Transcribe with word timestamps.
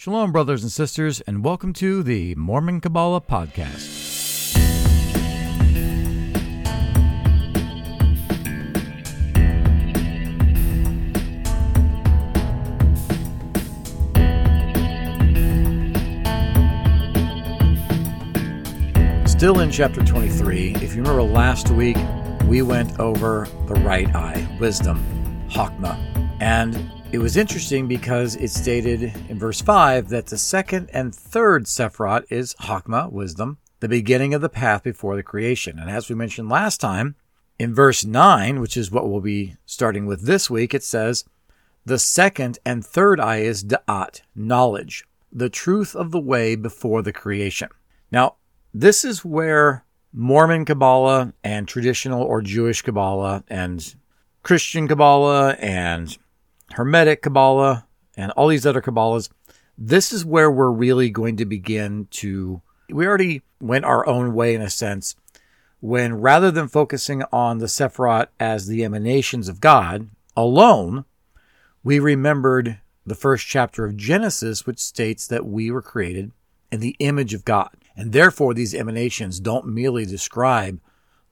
Shalom, 0.00 0.30
brothers 0.30 0.62
and 0.62 0.70
sisters, 0.70 1.20
and 1.22 1.44
welcome 1.44 1.72
to 1.72 2.04
the 2.04 2.32
Mormon 2.36 2.80
Kabbalah 2.80 3.20
Podcast. 3.20 3.80
Still 19.26 19.58
in 19.58 19.72
chapter 19.72 20.04
23, 20.04 20.76
if 20.76 20.94
you 20.94 21.02
remember 21.02 21.24
last 21.24 21.70
week, 21.70 21.96
we 22.44 22.62
went 22.62 23.00
over 23.00 23.48
the 23.66 23.74
right 23.74 24.14
eye, 24.14 24.46
wisdom, 24.60 25.04
Chokmah, 25.50 25.98
and 26.40 26.88
it 27.10 27.18
was 27.18 27.38
interesting 27.38 27.88
because 27.88 28.36
it 28.36 28.50
stated 28.50 29.02
in 29.30 29.38
verse 29.38 29.62
5 29.62 30.10
that 30.10 30.26
the 30.26 30.36
second 30.36 30.90
and 30.92 31.14
third 31.14 31.64
Sephirot 31.64 32.24
is 32.28 32.54
Chokmah, 32.60 33.10
wisdom, 33.10 33.56
the 33.80 33.88
beginning 33.88 34.34
of 34.34 34.42
the 34.42 34.50
path 34.50 34.82
before 34.82 35.16
the 35.16 35.22
creation. 35.22 35.78
And 35.78 35.90
as 35.90 36.08
we 36.08 36.14
mentioned 36.14 36.50
last 36.50 36.82
time, 36.82 37.16
in 37.58 37.74
verse 37.74 38.04
9, 38.04 38.60
which 38.60 38.76
is 38.76 38.90
what 38.90 39.08
we'll 39.08 39.22
be 39.22 39.56
starting 39.64 40.04
with 40.04 40.26
this 40.26 40.50
week, 40.50 40.74
it 40.74 40.84
says, 40.84 41.24
The 41.86 41.98
second 41.98 42.58
and 42.66 42.84
third 42.84 43.20
eye 43.20 43.38
is 43.38 43.64
Da'at, 43.64 44.20
knowledge, 44.34 45.04
the 45.32 45.48
truth 45.48 45.96
of 45.96 46.10
the 46.10 46.20
way 46.20 46.56
before 46.56 47.00
the 47.00 47.12
creation. 47.12 47.70
Now, 48.12 48.36
this 48.74 49.02
is 49.02 49.24
where 49.24 49.86
Mormon 50.12 50.66
Kabbalah 50.66 51.32
and 51.42 51.66
traditional 51.66 52.22
or 52.22 52.42
Jewish 52.42 52.82
Kabbalah 52.82 53.44
and 53.48 53.94
Christian 54.42 54.86
Kabbalah 54.86 55.52
and 55.54 56.16
Hermetic 56.72 57.22
Kabbalah, 57.22 57.86
and 58.16 58.32
all 58.32 58.48
these 58.48 58.66
other 58.66 58.82
Kabbalahs, 58.82 59.30
this 59.76 60.12
is 60.12 60.24
where 60.24 60.50
we're 60.50 60.70
really 60.70 61.08
going 61.08 61.36
to 61.36 61.44
begin 61.44 62.08
to. 62.10 62.60
We 62.90 63.06
already 63.06 63.42
went 63.60 63.84
our 63.84 64.06
own 64.06 64.34
way 64.34 64.54
in 64.54 64.60
a 64.60 64.70
sense 64.70 65.14
when 65.80 66.14
rather 66.14 66.50
than 66.50 66.68
focusing 66.68 67.22
on 67.32 67.58
the 67.58 67.66
Sephirot 67.66 68.26
as 68.40 68.66
the 68.66 68.84
emanations 68.84 69.48
of 69.48 69.60
God 69.60 70.10
alone, 70.36 71.04
we 71.84 72.00
remembered 72.00 72.80
the 73.06 73.14
first 73.14 73.46
chapter 73.46 73.84
of 73.84 73.96
Genesis, 73.96 74.66
which 74.66 74.80
states 74.80 75.26
that 75.28 75.46
we 75.46 75.70
were 75.70 75.82
created 75.82 76.32
in 76.72 76.80
the 76.80 76.96
image 76.98 77.32
of 77.32 77.44
God. 77.44 77.70
And 77.96 78.12
therefore, 78.12 78.54
these 78.54 78.74
emanations 78.74 79.40
don't 79.40 79.66
merely 79.66 80.04
describe 80.04 80.80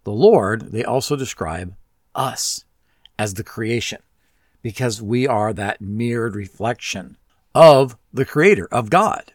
the 0.04 0.12
Lord, 0.12 0.72
they 0.72 0.84
also 0.84 1.16
describe 1.16 1.74
us 2.14 2.64
as 3.18 3.34
the 3.34 3.42
creation 3.42 3.98
because 4.62 5.02
we 5.02 5.26
are 5.26 5.52
that 5.52 5.80
mirrored 5.80 6.34
reflection 6.34 7.16
of 7.54 7.96
the 8.12 8.24
Creator, 8.24 8.68
of 8.70 8.90
God. 8.90 9.32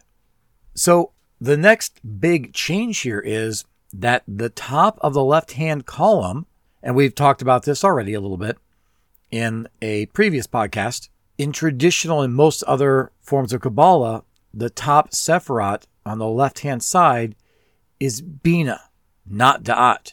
So 0.74 1.12
the 1.40 1.56
next 1.56 2.00
big 2.20 2.52
change 2.52 3.00
here 3.00 3.20
is 3.20 3.64
that 3.92 4.22
the 4.26 4.48
top 4.48 4.98
of 5.00 5.12
the 5.12 5.24
left 5.24 5.52
hand 5.52 5.86
column, 5.86 6.46
and 6.82 6.94
we've 6.94 7.14
talked 7.14 7.42
about 7.42 7.64
this 7.64 7.84
already 7.84 8.14
a 8.14 8.20
little 8.20 8.36
bit 8.36 8.58
in 9.30 9.68
a 9.80 10.06
previous 10.06 10.46
podcast, 10.46 11.08
in 11.38 11.52
traditional 11.52 12.22
and 12.22 12.34
most 12.34 12.62
other 12.64 13.10
forms 13.20 13.52
of 13.52 13.60
Kabbalah, 13.60 14.24
the 14.54 14.70
top 14.70 15.10
Sephirot 15.10 15.84
on 16.04 16.18
the 16.18 16.28
left 16.28 16.60
hand 16.60 16.82
side 16.82 17.34
is 17.98 18.20
Bina, 18.20 18.80
not 19.26 19.62
Da'at. 19.62 20.12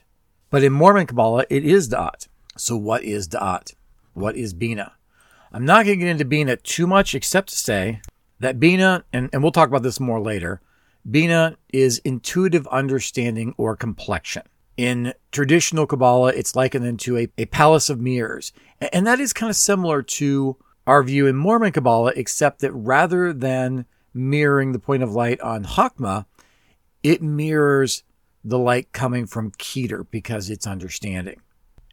But 0.49 0.63
in 0.63 0.73
Mormon 0.73 1.05
Kabbalah, 1.05 1.45
it 1.49 1.63
is 1.63 1.89
Da'at. 1.89 2.27
So 2.57 2.75
what 2.75 3.03
is 3.03 3.27
Da'at? 3.27 3.73
What 4.13 4.35
is 4.35 4.53
Bina? 4.53 4.93
I'm 5.52 5.66
not 5.66 5.86
going 5.86 6.00
to 6.00 6.05
get 6.05 6.11
into 6.11 6.25
Bina 6.25 6.58
too 6.58 6.86
much, 6.86 7.16
except 7.16 7.50
to 7.50 7.55
say 7.55 8.02
that 8.39 8.59
Bina, 8.59 9.03
and, 9.11 9.30
and 9.33 9.42
we'll 9.42 9.52
talk 9.52 9.67
about 9.67 9.83
this 9.83 10.00
more 10.00 10.22
later, 10.22 10.61
Bina 11.09 11.58
is 11.73 12.00
intuitive 12.00 12.67
understanding 12.67 13.53
or 13.58 13.75
complexion. 13.75 14.44
In 14.77 15.14
traditional 15.31 15.88
Kabbalah, 15.88 16.33
it's 16.33 16.55
likened 16.55 16.86
into 16.86 17.17
a, 17.17 17.27
a 17.37 17.45
palace 17.45 17.89
of 17.89 17.99
mirrors. 17.99 18.54
And 18.93 19.08
that 19.08 19.20
is 19.20 19.33
kind 19.33 19.49
of 19.49 19.55
similar 19.55 20.02
to 20.04 20.55
our 20.87 21.04
view 21.04 21.27
in 21.27 21.36
Mormon 21.36 21.71
Kabbalah, 21.71 22.14
except 22.16 22.61
that 22.61 22.71
rather 22.71 23.33
than 23.33 23.86
mirroring 24.14 24.71
the 24.71 24.80
point 24.80 25.04
of 25.04 25.14
light 25.14 25.42
on 25.42 25.66
Chokmah, 25.66 26.26
it 27.04 27.21
mirrors 27.21 28.04
the 28.43 28.58
light 28.58 28.92
coming 28.93 29.26
from 29.26 29.52
Keter 29.52 30.05
because 30.10 30.49
it's 30.49 30.67
understanding. 30.67 31.42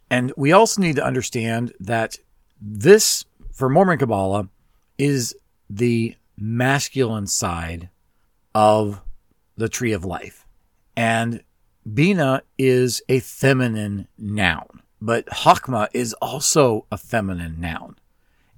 And 0.09 0.31
we 0.37 0.51
also 0.51 0.81
need 0.81 0.95
to 0.95 1.05
understand 1.05 1.73
that 1.79 2.17
this 2.61 3.25
for 3.57 3.69
Mormon 3.69 3.97
Kabbalah 3.97 4.49
is 4.99 5.35
the 5.67 6.15
masculine 6.37 7.25
side 7.25 7.89
of 8.53 9.01
the 9.55 9.67
tree 9.67 9.93
of 9.93 10.05
life. 10.05 10.45
And 10.95 11.43
Bina 11.91 12.43
is 12.59 13.01
a 13.09 13.19
feminine 13.19 14.07
noun, 14.15 14.83
but 15.01 15.25
Chokmah 15.25 15.87
is 15.91 16.13
also 16.21 16.85
a 16.91 16.99
feminine 16.99 17.59
noun. 17.59 17.95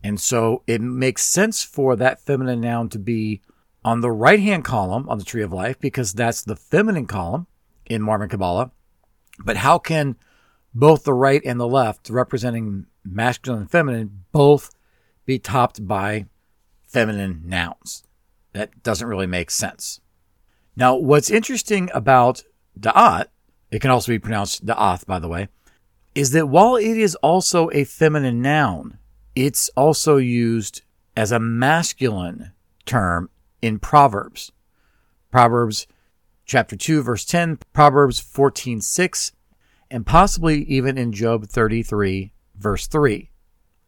And 0.04 0.20
so 0.20 0.64
it 0.68 0.82
makes 0.82 1.24
sense 1.24 1.64
for 1.64 1.96
that 1.96 2.20
feminine 2.20 2.60
noun 2.60 2.90
to 2.90 3.00
be 3.00 3.42
on 3.86 4.02
the 4.02 4.12
right 4.12 4.42
hand 4.42 4.66
column 4.66 5.08
on 5.08 5.18
the 5.18 5.24
tree 5.24 5.44
of 5.44 5.54
life 5.54 5.80
because 5.80 6.12
that's 6.12 6.42
the 6.42 6.58
feminine 6.58 7.08
column 7.08 7.48
in 7.86 8.02
Mormon 8.02 8.28
Kabbalah. 8.28 8.72
But 9.46 9.56
how 9.56 9.80
can 9.80 10.18
both 10.74 11.06
the 11.06 11.14
right 11.14 11.42
and 11.46 11.58
the 11.58 11.68
left, 11.68 12.10
representing 12.10 12.86
masculine 13.06 13.62
and 13.62 13.72
feminine, 13.72 14.26
both 14.34 14.72
be 15.30 15.38
topped 15.38 15.88
by 15.88 16.26
feminine 16.88 17.44
nouns. 17.46 18.04
That 18.54 18.82
doesn't 18.82 19.08
really 19.08 19.28
make 19.28 19.52
sense. 19.52 20.02
Now, 20.76 20.96
what's 20.96 21.30
interesting 21.30 21.88
about 21.94 22.44
da'at, 22.80 23.28
it 23.70 23.80
can 23.80 23.92
also 23.92 24.12
be 24.12 24.18
pronounced 24.18 24.66
da'ath, 24.66 25.06
by 25.06 25.20
the 25.20 25.28
way, 25.28 25.50
is 26.16 26.32
that 26.32 26.48
while 26.50 26.78
it 26.78 26.98
is 26.98 27.14
also 27.18 27.70
a 27.70 27.84
feminine 27.84 28.42
noun, 28.42 28.98
it's 29.36 29.70
also 29.78 30.18
used 30.18 30.82
as 31.16 31.32
a 31.32 31.40
masculine 31.40 32.52
term 32.88 33.30
in 33.62 33.78
Proverbs. 33.78 34.52
Proverbs 35.30 35.86
chapter 36.48 36.76
2, 36.76 37.04
verse 37.04 37.24
10, 37.24 37.60
Proverbs 37.72 38.20
14, 38.20 38.82
6, 38.82 39.32
and 39.92 40.08
possibly 40.08 40.64
even 40.64 40.98
in 40.98 41.12
Job 41.12 41.46
33, 41.46 42.34
verse 42.56 42.88
3. 42.88 43.30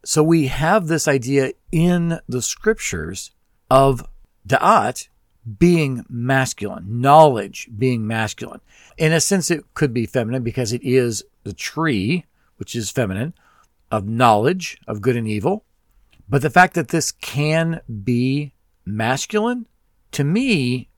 So 0.04 0.22
we 0.22 0.48
have 0.48 0.88
this 0.88 1.06
idea 1.06 1.52
in 1.70 2.18
the 2.28 2.42
scriptures 2.42 3.30
of 3.70 4.04
da'at 4.46 5.08
being 5.58 6.04
masculine, 6.08 7.00
knowledge 7.00 7.68
being 7.76 8.06
masculine. 8.06 8.60
In 8.96 9.12
a 9.12 9.20
sense, 9.20 9.50
it 9.50 9.64
could 9.74 9.94
be 9.94 10.06
feminine 10.06 10.42
because 10.42 10.72
it 10.72 10.82
is 10.82 11.24
the 11.44 11.52
tree, 11.52 12.24
which 12.56 12.74
is 12.74 12.90
feminine, 12.90 13.34
of 13.90 14.08
knowledge 14.08 14.78
of 14.86 15.02
good 15.02 15.16
and 15.16 15.28
evil. 15.28 15.64
But 16.28 16.42
the 16.42 16.50
fact 16.50 16.74
that 16.74 16.88
this 16.88 17.12
can 17.12 17.80
be 18.02 18.54
masculine, 18.84 19.66
to 20.12 20.24
me, 20.24 20.88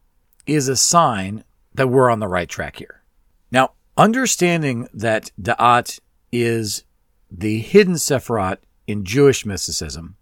is 0.46 0.68
a 0.68 0.76
sign 0.76 1.44
that 1.74 1.88
we're 1.88 2.10
on 2.10 2.20
the 2.20 2.28
right 2.28 2.48
track 2.48 2.76
here. 2.76 3.02
Now, 3.50 3.72
understanding 3.96 4.88
that 4.94 5.30
Da'at 5.40 5.98
is 6.30 6.84
the 7.30 7.58
hidden 7.60 7.94
Sephirot 7.94 8.58
in 8.86 9.04
Jewish 9.04 9.46
mysticism, 9.46 10.16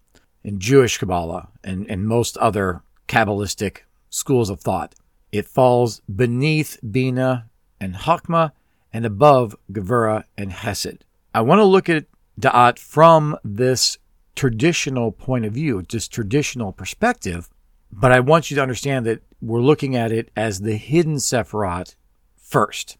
in 0.45 0.59
Jewish 0.59 0.99
Kabbalah, 0.99 1.49
and, 1.65 1.89
and 1.91 2.07
most 2.07 2.37
other 2.39 2.83
Kabbalistic 3.09 3.79
schools 4.11 4.51
of 4.51 4.61
thought. 4.61 4.95
It 5.31 5.47
falls 5.47 6.01
beneath 6.15 6.79
Bina 6.89 7.49
and 7.81 7.95
Chokmah 7.95 8.53
and 8.93 9.07
above 9.07 9.57
Gevurah 9.71 10.25
and 10.37 10.53
Hesed. 10.53 11.05
I 11.35 11.41
want 11.41 11.59
to 11.61 11.65
look 11.65 11.89
at 11.89 12.07
Da'at 12.39 12.79
from 12.79 13.37
this 13.43 13.99
traditional 14.35 15.13
point 15.13 15.45
of 15.45 15.53
view, 15.53 15.83
this 15.83 16.09
traditional 16.09 16.73
perspective, 16.73 17.49
but 17.91 18.13
I 18.13 18.21
want 18.21 18.51
you 18.51 18.55
to 18.57 18.63
understand 18.63 19.07
that 19.07 19.23
we're 19.41 19.61
looking 19.61 19.97
at 19.97 20.13
it 20.13 20.31
as 20.37 20.61
the 20.61 20.77
hidden 20.77 21.17
Sephirot 21.17 21.95
first. 22.37 22.97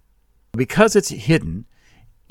Because 0.53 0.97
it's 0.97 1.09
hidden, 1.09 1.67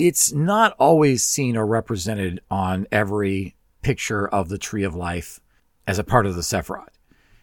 it's 0.02 0.32
not 0.32 0.74
always 0.80 1.22
seen 1.22 1.56
or 1.56 1.64
represented 1.64 2.40
on 2.50 2.88
every 2.90 3.54
picture 3.82 4.26
of 4.26 4.48
the 4.48 4.58
tree 4.58 4.82
of 4.82 4.96
life 4.96 5.38
as 5.86 5.96
a 5.96 6.02
part 6.02 6.26
of 6.26 6.34
the 6.34 6.42
Sephirot. 6.42 6.88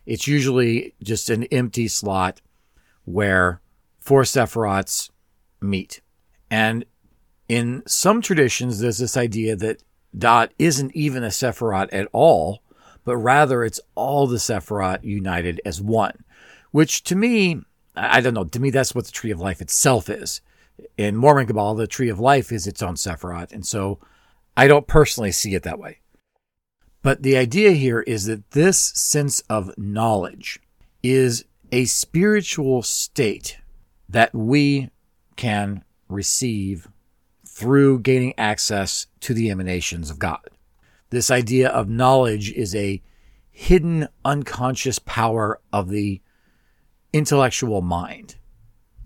It's 0.06 0.28
usually 0.28 0.94
just 1.02 1.30
an 1.30 1.46
empty 1.46 1.88
slot 1.88 2.42
where 3.06 3.62
four 4.02 4.24
Sephirots 4.24 5.10
meet. 5.62 6.02
And 6.52 6.84
in 7.48 7.82
some 7.88 8.22
traditions, 8.22 8.80
there's 8.80 8.98
this 8.98 9.16
idea 9.16 9.56
that 9.56 9.82
Da'at 10.18 10.50
isn't 10.60 10.94
even 10.94 11.24
a 11.24 11.28
Sephirot 11.28 11.88
at 11.94 12.10
all, 12.12 12.62
but 13.06 13.16
rather 13.16 13.64
it's 13.64 13.80
all 13.96 14.28
the 14.28 14.36
Sephirot 14.36 15.06
united 15.06 15.62
as 15.64 15.82
one, 15.82 16.26
which 16.72 17.06
to 17.06 17.16
me, 17.16 17.62
I 17.96 18.20
don't 18.20 18.34
know, 18.34 18.44
to 18.44 18.60
me, 18.60 18.70
that's 18.70 18.94
what 18.94 19.06
the 19.06 19.14
Tree 19.14 19.32
of 19.32 19.40
Life 19.40 19.62
itself 19.62 20.10
is 20.10 20.42
in 20.98 21.16
Mormon 21.16 21.48
Kabbalah, 21.48 21.78
the 21.78 21.88
tree 21.88 22.10
of 22.10 22.20
life 22.20 22.52
is 22.52 22.68
its 22.68 22.82
own 22.82 22.96
Sephirot. 22.96 23.52
And 23.52 23.66
so 23.66 24.00
I 24.56 24.68
don't 24.68 24.88
personally 24.88 25.32
see 25.32 25.56
it 25.56 25.64
that 25.64 25.80
way. 25.80 26.00
But 27.02 27.24
the 27.24 27.38
idea 27.38 27.72
here 27.72 28.02
is 28.02 28.26
that 28.26 28.52
this 28.52 28.78
sense 28.78 29.42
of 29.50 29.78
knowledge 29.78 30.60
is 31.02 31.46
a 31.72 31.86
spiritual 31.86 32.82
state 32.84 33.58
that 34.10 34.34
we 34.34 34.90
can 35.36 35.84
receive 36.10 36.88
through 37.46 38.00
gaining 38.00 38.34
access 38.38 39.08
to 39.22 39.34
the 39.34 39.50
emanations 39.50 40.10
of 40.10 40.20
God. 40.20 40.50
This 41.10 41.32
idea 41.32 41.70
of 41.70 41.88
knowledge 41.90 42.52
is 42.52 42.76
a 42.76 43.02
hidden 43.50 44.08
unconscious 44.24 45.00
power 45.00 45.60
of 45.72 45.90
the 45.90 46.22
intellectual 47.14 47.82
mind. 47.82 48.36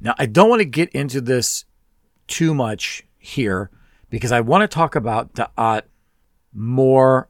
Now, 0.04 0.16
I 0.20 0.26
don't 0.26 0.50
want 0.50 0.60
to 0.60 0.66
get 0.66 0.90
into 0.90 1.22
this 1.22 1.64
too 2.28 2.54
much 2.54 3.04
here 3.18 3.72
because 4.10 4.34
I 4.34 4.42
want 4.42 4.62
to 4.62 4.68
talk 4.68 4.96
about 4.96 5.34
Da'at 5.34 5.84
more 6.54 7.30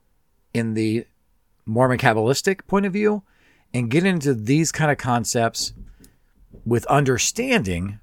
in 0.55 0.73
the 0.73 1.05
Mormon 1.67 1.99
Kabbalistic 1.99 2.65
point 2.65 2.87
of 2.87 2.91
view 2.91 3.21
and 3.75 3.91
get 3.91 4.05
into 4.05 4.33
these 4.33 4.71
kind 4.71 4.89
of 4.89 4.97
concepts 4.97 5.73
with 6.65 6.85
understanding 6.87 7.99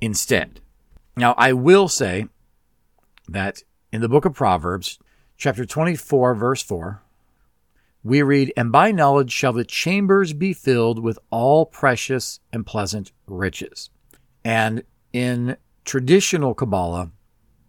instead. 0.00 0.60
Now, 1.16 1.34
I 1.38 1.52
will 1.52 1.86
say 1.86 2.26
that 3.28 3.62
in 3.92 4.00
the 4.00 4.08
book 4.08 4.24
of 4.24 4.34
Proverbs, 4.34 4.98
chapter 5.36 5.64
24, 5.64 6.34
verse 6.34 6.62
4, 6.62 7.00
we 8.02 8.22
read, 8.22 8.52
And 8.56 8.72
by 8.72 8.90
knowledge 8.90 9.30
shall 9.30 9.52
the 9.52 9.64
chambers 9.64 10.32
be 10.32 10.52
filled 10.52 10.98
with 10.98 11.18
all 11.30 11.64
precious 11.64 12.40
and 12.52 12.66
pleasant 12.66 13.12
riches. 13.28 13.90
And 14.44 14.84
in 15.12 15.56
traditional 15.84 16.54
Kabbalah, 16.54 17.10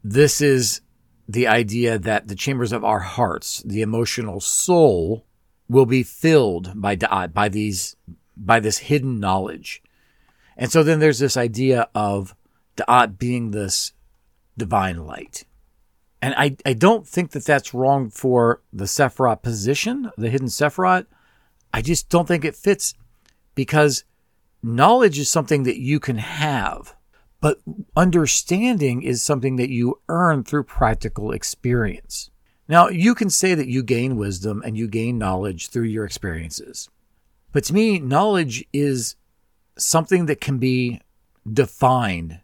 this 0.04 0.42
is 0.42 0.82
the 1.28 1.48
idea 1.48 1.98
that 1.98 2.28
the 2.28 2.36
chambers 2.36 2.72
of 2.72 2.84
our 2.84 3.00
hearts, 3.00 3.64
the 3.64 3.82
emotional 3.82 4.40
soul, 4.40 5.26
will 5.70 5.86
be 5.86 6.04
filled 6.04 6.74
by 6.76 6.96
da'at, 6.96 7.34
by 7.34 7.48
these, 7.48 7.96
by 8.36 8.60
this 8.60 8.80
hidden 8.80 9.20
knowledge. 9.20 9.82
And 10.58 10.72
so 10.72 10.84
then 10.84 11.00
there's 11.00 11.20
this 11.20 11.38
idea 11.38 11.88
of 11.96 12.36
da'at 12.76 13.18
being 13.18 13.52
this 13.52 13.94
divine 14.58 15.06
light. 15.06 15.46
And 16.22 16.36
I, 16.38 16.58
I 16.66 16.74
don't 16.74 17.08
think 17.08 17.32
that 17.32 17.46
that's 17.46 17.74
wrong 17.74 18.10
for 18.10 18.62
the 18.72 18.86
Sephirot 18.86 19.42
position, 19.42 20.12
the 20.18 20.30
hidden 20.30 20.48
Sephirot. 20.48 21.06
I 21.74 21.82
just 21.82 22.10
don't 22.10 22.28
think 22.28 22.46
it 22.46 22.56
fits 22.56 22.94
because 23.56 24.04
knowledge 24.64 25.20
is 25.20 25.30
something 25.30 25.64
that 25.64 25.80
you 25.80 26.00
can 26.00 26.18
have, 26.18 26.96
but 27.40 27.62
understanding 27.96 29.02
is 29.02 29.24
something 29.24 29.56
that 29.56 29.70
you 29.70 30.00
earn 30.08 30.44
through 30.44 30.64
practical 30.64 31.32
experience. 31.32 32.30
Now, 32.68 32.88
you 32.88 33.16
can 33.16 33.30
say 33.30 33.54
that 33.54 33.68
you 33.68 33.84
gain 33.84 34.16
wisdom 34.16 34.62
and 34.66 34.78
you 34.78 34.88
gain 34.88 35.18
knowledge 35.18 35.70
through 35.70 35.86
your 35.86 36.06
experiences. 36.06 36.90
But 37.52 37.66
to 37.66 37.74
me, 37.74 38.00
knowledge 38.00 38.64
is 38.72 39.16
something 39.78 40.28
that 40.28 40.40
can 40.40 40.58
be 40.58 41.02
defined. 41.52 42.40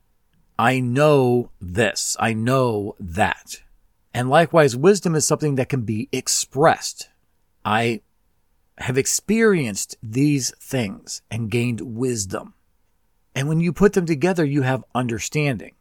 I 0.60 0.80
know 0.80 1.52
this. 1.62 2.18
I 2.20 2.34
know 2.34 2.96
that. 3.00 3.62
And 4.14 4.30
likewise, 4.30 4.76
wisdom 4.76 5.16
is 5.16 5.28
something 5.28 5.56
that 5.56 5.70
can 5.70 5.82
be 5.82 6.10
expressed. 6.12 7.10
I 7.64 8.02
have 8.80 8.98
experienced 8.98 9.96
these 10.02 10.52
things 10.60 11.22
and 11.32 11.52
gained 11.52 11.82
wisdom. 11.82 12.54
And 13.34 13.48
when 13.48 13.60
you 13.60 13.74
put 13.74 13.94
them 13.94 14.06
together, 14.06 14.46
you 14.46 14.64
have 14.64 14.84
understanding. 14.94 15.76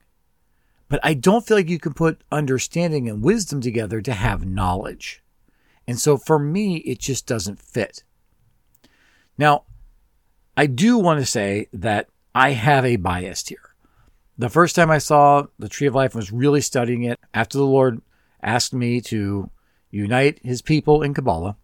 But 0.89 1.01
I 1.03 1.15
don't 1.15 1.47
feel 1.47 1.57
like 1.57 1.69
you 1.69 1.79
can 1.79 1.95
put 1.95 2.23
understanding 2.31 3.09
and 3.09 3.23
wisdom 3.23 3.61
together 3.61 4.01
to 4.01 4.13
have 4.13 4.47
knowledge. 4.47 5.23
And 5.87 5.99
so 5.99 6.17
for 6.17 6.39
me, 6.39 6.79
it 6.79 6.99
just 6.99 7.27
doesn't 7.27 7.61
fit. 7.61 8.03
Now, 9.39 9.65
I 10.57 10.67
do 10.67 10.99
want 10.99 11.21
to 11.21 11.27
say 11.27 11.69
that 11.73 12.09
I 12.35 12.51
have 12.51 12.85
a 12.85 12.97
bias 12.97 13.47
here. 13.47 13.75
The 14.39 14.49
first 14.49 14.77
time 14.77 14.91
I 14.91 14.99
saw 14.99 15.47
the 15.59 15.69
Tree 15.69 15.87
of 15.87 15.95
Life 15.95 16.15
was 16.15 16.33
really 16.33 16.61
studying 16.61 17.05
it 17.05 17.19
after 17.33 17.57
the 17.59 17.65
Lord 17.65 18.01
asked 18.43 18.75
me 18.75 19.01
to 19.03 19.51
unite 19.91 20.41
his 20.43 20.63
people 20.63 21.03
in 21.03 21.15
Kabbalah. 21.15 21.57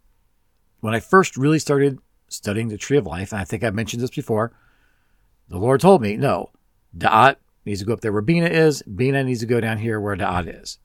When 0.82 0.96
I 0.96 1.00
first 1.00 1.37
really 1.37 1.61
started 1.61 2.00
studying 2.26 2.67
the 2.67 2.76
Tree 2.76 2.96
of 2.96 3.06
Life, 3.06 3.31
and 3.31 3.40
I 3.40 3.44
think 3.44 3.62
I've 3.62 3.73
mentioned 3.75 4.02
this 4.02 4.11
before, 4.11 4.52
the 5.49 5.56
Lord 5.56 5.81
told 5.81 6.02
me, 6.02 6.17
no, 6.17 6.50
Da'at 6.99 7.37
needs 7.64 7.79
to 7.79 7.87
go 7.87 7.93
up 7.93 8.00
there 8.00 8.12
where 8.12 8.20
Bina 8.20 8.46
is, 8.46 8.82
Bina 8.82 9.23
needs 9.23 9.38
to 9.40 9.46
go 9.46 9.61
down 9.61 9.79
here 9.79 10.00
where 10.00 10.17
Da'at 10.17 10.61
is. 10.61 10.79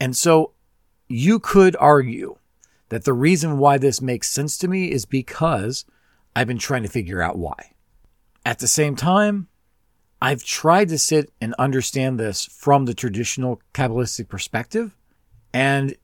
And 0.00 0.16
so 0.16 0.54
you 1.06 1.38
could 1.38 1.76
argue 1.78 2.38
that 2.88 3.04
the 3.04 3.12
reason 3.12 3.58
why 3.58 3.78
this 3.78 4.02
makes 4.02 4.28
sense 4.28 4.58
to 4.58 4.68
me 4.68 4.90
is 4.90 5.04
because 5.04 5.84
I've 6.34 6.48
been 6.48 6.58
trying 6.58 6.82
to 6.82 6.88
figure 6.88 7.22
out 7.22 7.38
why. 7.38 7.74
At 8.44 8.58
the 8.58 8.66
same 8.66 8.96
time, 8.96 9.46
I've 10.20 10.42
tried 10.42 10.88
to 10.88 10.98
sit 10.98 11.30
and 11.40 11.54
understand 11.56 12.18
this 12.18 12.46
from 12.46 12.86
the 12.86 12.94
traditional 12.94 13.62
Kabbalistic 13.74 14.28
perspective, 14.28 14.96
and 15.54 15.94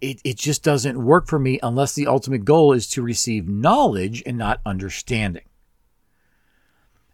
it, 0.00 0.20
it 0.24 0.36
just 0.36 0.62
doesn't 0.62 1.02
work 1.02 1.26
for 1.26 1.38
me 1.38 1.58
unless 1.62 1.94
the 1.94 2.06
ultimate 2.06 2.44
goal 2.44 2.72
is 2.72 2.88
to 2.90 3.02
receive 3.02 3.48
knowledge 3.48 4.22
and 4.24 4.38
not 4.38 4.60
understanding. 4.64 5.44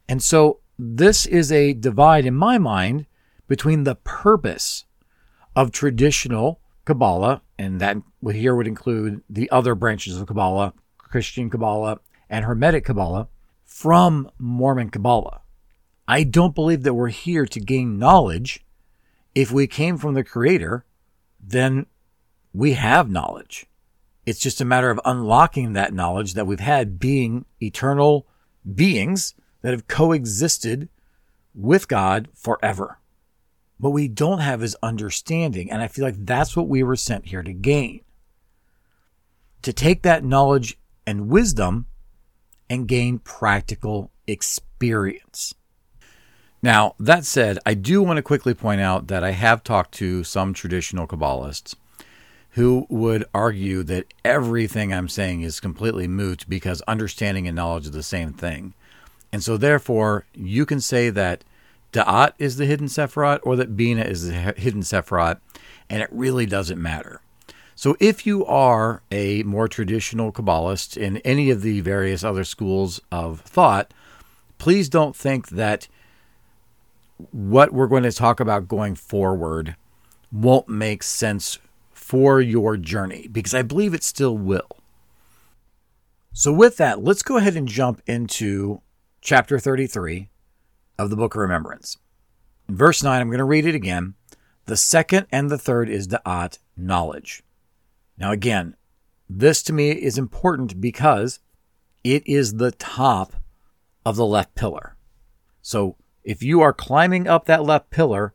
And 0.08 0.22
so 0.22 0.60
this 0.78 1.24
is 1.26 1.50
a 1.50 1.72
divide 1.72 2.26
in 2.26 2.34
my 2.34 2.58
mind 2.58 3.06
between 3.48 3.84
the 3.84 3.94
purpose 3.94 4.84
of 5.56 5.70
traditional 5.70 6.60
Kabbalah, 6.84 7.42
and 7.58 7.80
that 7.80 7.96
here 8.30 8.54
would 8.54 8.66
include 8.66 9.22
the 9.30 9.50
other 9.50 9.74
branches 9.74 10.20
of 10.20 10.26
Kabbalah, 10.26 10.74
Christian 10.98 11.48
Kabbalah, 11.48 12.00
and 12.28 12.44
Hermetic 12.44 12.84
Kabbalah, 12.84 13.28
from 13.64 14.30
Mormon 14.38 14.90
Kabbalah. 14.90 15.40
I 16.06 16.24
don't 16.24 16.54
believe 16.54 16.82
that 16.82 16.94
we're 16.94 17.08
here 17.08 17.46
to 17.46 17.60
gain 17.60 17.98
knowledge. 17.98 18.64
If 19.34 19.50
we 19.50 19.66
came 19.66 19.96
from 19.96 20.14
the 20.14 20.24
Creator, 20.24 20.84
then 21.40 21.86
we 22.54 22.74
have 22.74 23.10
knowledge. 23.10 23.66
It's 24.24 24.40
just 24.40 24.60
a 24.60 24.64
matter 24.64 24.88
of 24.88 25.00
unlocking 25.04 25.72
that 25.72 25.92
knowledge 25.92 26.34
that 26.34 26.46
we've 26.46 26.60
had 26.60 26.98
being 26.98 27.44
eternal 27.60 28.26
beings 28.74 29.34
that 29.60 29.72
have 29.72 29.88
coexisted 29.88 30.88
with 31.54 31.88
God 31.88 32.28
forever. 32.32 33.00
What 33.78 33.92
we 33.92 34.08
don't 34.08 34.38
have 34.38 34.62
is 34.62 34.76
understanding. 34.82 35.70
And 35.70 35.82
I 35.82 35.88
feel 35.88 36.04
like 36.04 36.24
that's 36.24 36.56
what 36.56 36.68
we 36.68 36.82
were 36.82 36.96
sent 36.96 37.26
here 37.26 37.42
to 37.42 37.52
gain. 37.52 38.00
To 39.62 39.72
take 39.72 40.02
that 40.02 40.24
knowledge 40.24 40.78
and 41.06 41.28
wisdom 41.28 41.86
and 42.70 42.88
gain 42.88 43.18
practical 43.18 44.10
experience. 44.26 45.54
Now, 46.62 46.94
that 46.98 47.26
said, 47.26 47.58
I 47.66 47.74
do 47.74 48.02
want 48.02 48.16
to 48.16 48.22
quickly 48.22 48.54
point 48.54 48.80
out 48.80 49.08
that 49.08 49.22
I 49.22 49.32
have 49.32 49.62
talked 49.62 49.92
to 49.94 50.24
some 50.24 50.54
traditional 50.54 51.06
Kabbalists 51.06 51.74
who 52.54 52.86
would 52.88 53.24
argue 53.34 53.82
that 53.82 54.14
everything 54.24 54.92
I'm 54.92 55.08
saying 55.08 55.42
is 55.42 55.58
completely 55.58 56.06
moot 56.06 56.44
because 56.48 56.80
understanding 56.82 57.48
and 57.48 57.56
knowledge 57.56 57.88
are 57.88 57.90
the 57.90 58.02
same 58.02 58.32
thing. 58.32 58.74
And 59.32 59.42
so, 59.42 59.56
therefore, 59.56 60.26
you 60.32 60.64
can 60.64 60.80
say 60.80 61.10
that 61.10 61.42
Da'at 61.92 62.34
is 62.38 62.56
the 62.56 62.66
hidden 62.66 62.86
Sephirot 62.86 63.40
or 63.42 63.56
that 63.56 63.76
Bina 63.76 64.02
is 64.02 64.28
the 64.28 64.32
hidden 64.32 64.82
Sephirot, 64.82 65.40
and 65.90 66.00
it 66.00 66.08
really 66.12 66.46
doesn't 66.46 66.80
matter. 66.80 67.20
So, 67.74 67.96
if 67.98 68.24
you 68.24 68.46
are 68.46 69.02
a 69.10 69.42
more 69.42 69.66
traditional 69.66 70.30
Kabbalist 70.30 70.96
in 70.96 71.16
any 71.18 71.50
of 71.50 71.62
the 71.62 71.80
various 71.80 72.22
other 72.22 72.44
schools 72.44 73.00
of 73.10 73.40
thought, 73.40 73.92
please 74.58 74.88
don't 74.88 75.16
think 75.16 75.48
that 75.48 75.88
what 77.32 77.72
we're 77.72 77.88
going 77.88 78.04
to 78.04 78.12
talk 78.12 78.38
about 78.38 78.68
going 78.68 78.94
forward 78.94 79.74
won't 80.30 80.68
make 80.68 81.02
sense 81.02 81.58
for 82.14 82.40
your 82.40 82.76
journey 82.76 83.26
because 83.26 83.54
I 83.54 83.62
believe 83.62 83.92
it 83.92 84.04
still 84.04 84.38
will. 84.38 84.68
So, 86.32 86.52
with 86.52 86.76
that, 86.76 87.02
let's 87.02 87.24
go 87.24 87.38
ahead 87.38 87.56
and 87.56 87.66
jump 87.66 88.00
into 88.06 88.82
chapter 89.20 89.58
33 89.58 90.28
of 90.96 91.10
the 91.10 91.16
book 91.16 91.34
of 91.34 91.40
remembrance. 91.40 91.98
In 92.68 92.76
verse 92.76 93.02
9, 93.02 93.20
I'm 93.20 93.26
going 93.26 93.38
to 93.38 93.44
read 93.44 93.66
it 93.66 93.74
again. 93.74 94.14
The 94.66 94.76
second 94.76 95.26
and 95.32 95.50
the 95.50 95.58
third 95.58 95.88
is 95.88 96.06
da'at, 96.06 96.58
knowledge. 96.76 97.42
Now, 98.16 98.30
again, 98.30 98.76
this 99.28 99.60
to 99.64 99.72
me 99.72 99.90
is 99.90 100.16
important 100.16 100.80
because 100.80 101.40
it 102.04 102.24
is 102.28 102.54
the 102.54 102.70
top 102.70 103.32
of 104.06 104.14
the 104.14 104.24
left 104.24 104.54
pillar. 104.54 104.94
So, 105.62 105.96
if 106.22 106.44
you 106.44 106.60
are 106.60 106.72
climbing 106.72 107.26
up 107.26 107.46
that 107.46 107.64
left 107.64 107.90
pillar, 107.90 108.34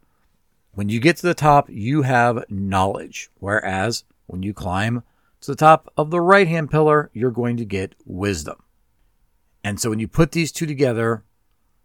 when 0.80 0.88
you 0.88 1.02
get 1.02 1.18
to 1.18 1.28
the 1.28 1.34
top, 1.34 1.70
you 1.70 2.04
have 2.04 2.46
knowledge. 2.48 3.30
Whereas 3.36 4.06
when 4.28 4.44
you 4.44 4.54
climb 4.54 5.04
to 5.42 5.52
the 5.52 5.58
top 5.58 5.92
of 5.98 6.10
the 6.10 6.22
right 6.22 6.48
hand 6.48 6.72
pillar, 6.72 7.12
you're 7.12 7.32
going 7.32 7.58
to 7.58 7.66
get 7.66 7.96
wisdom. 8.06 8.56
And 9.62 9.78
so 9.78 9.90
when 9.90 10.00
you 10.00 10.08
put 10.08 10.32
these 10.32 10.54
two 10.54 10.66
together, 10.66 11.26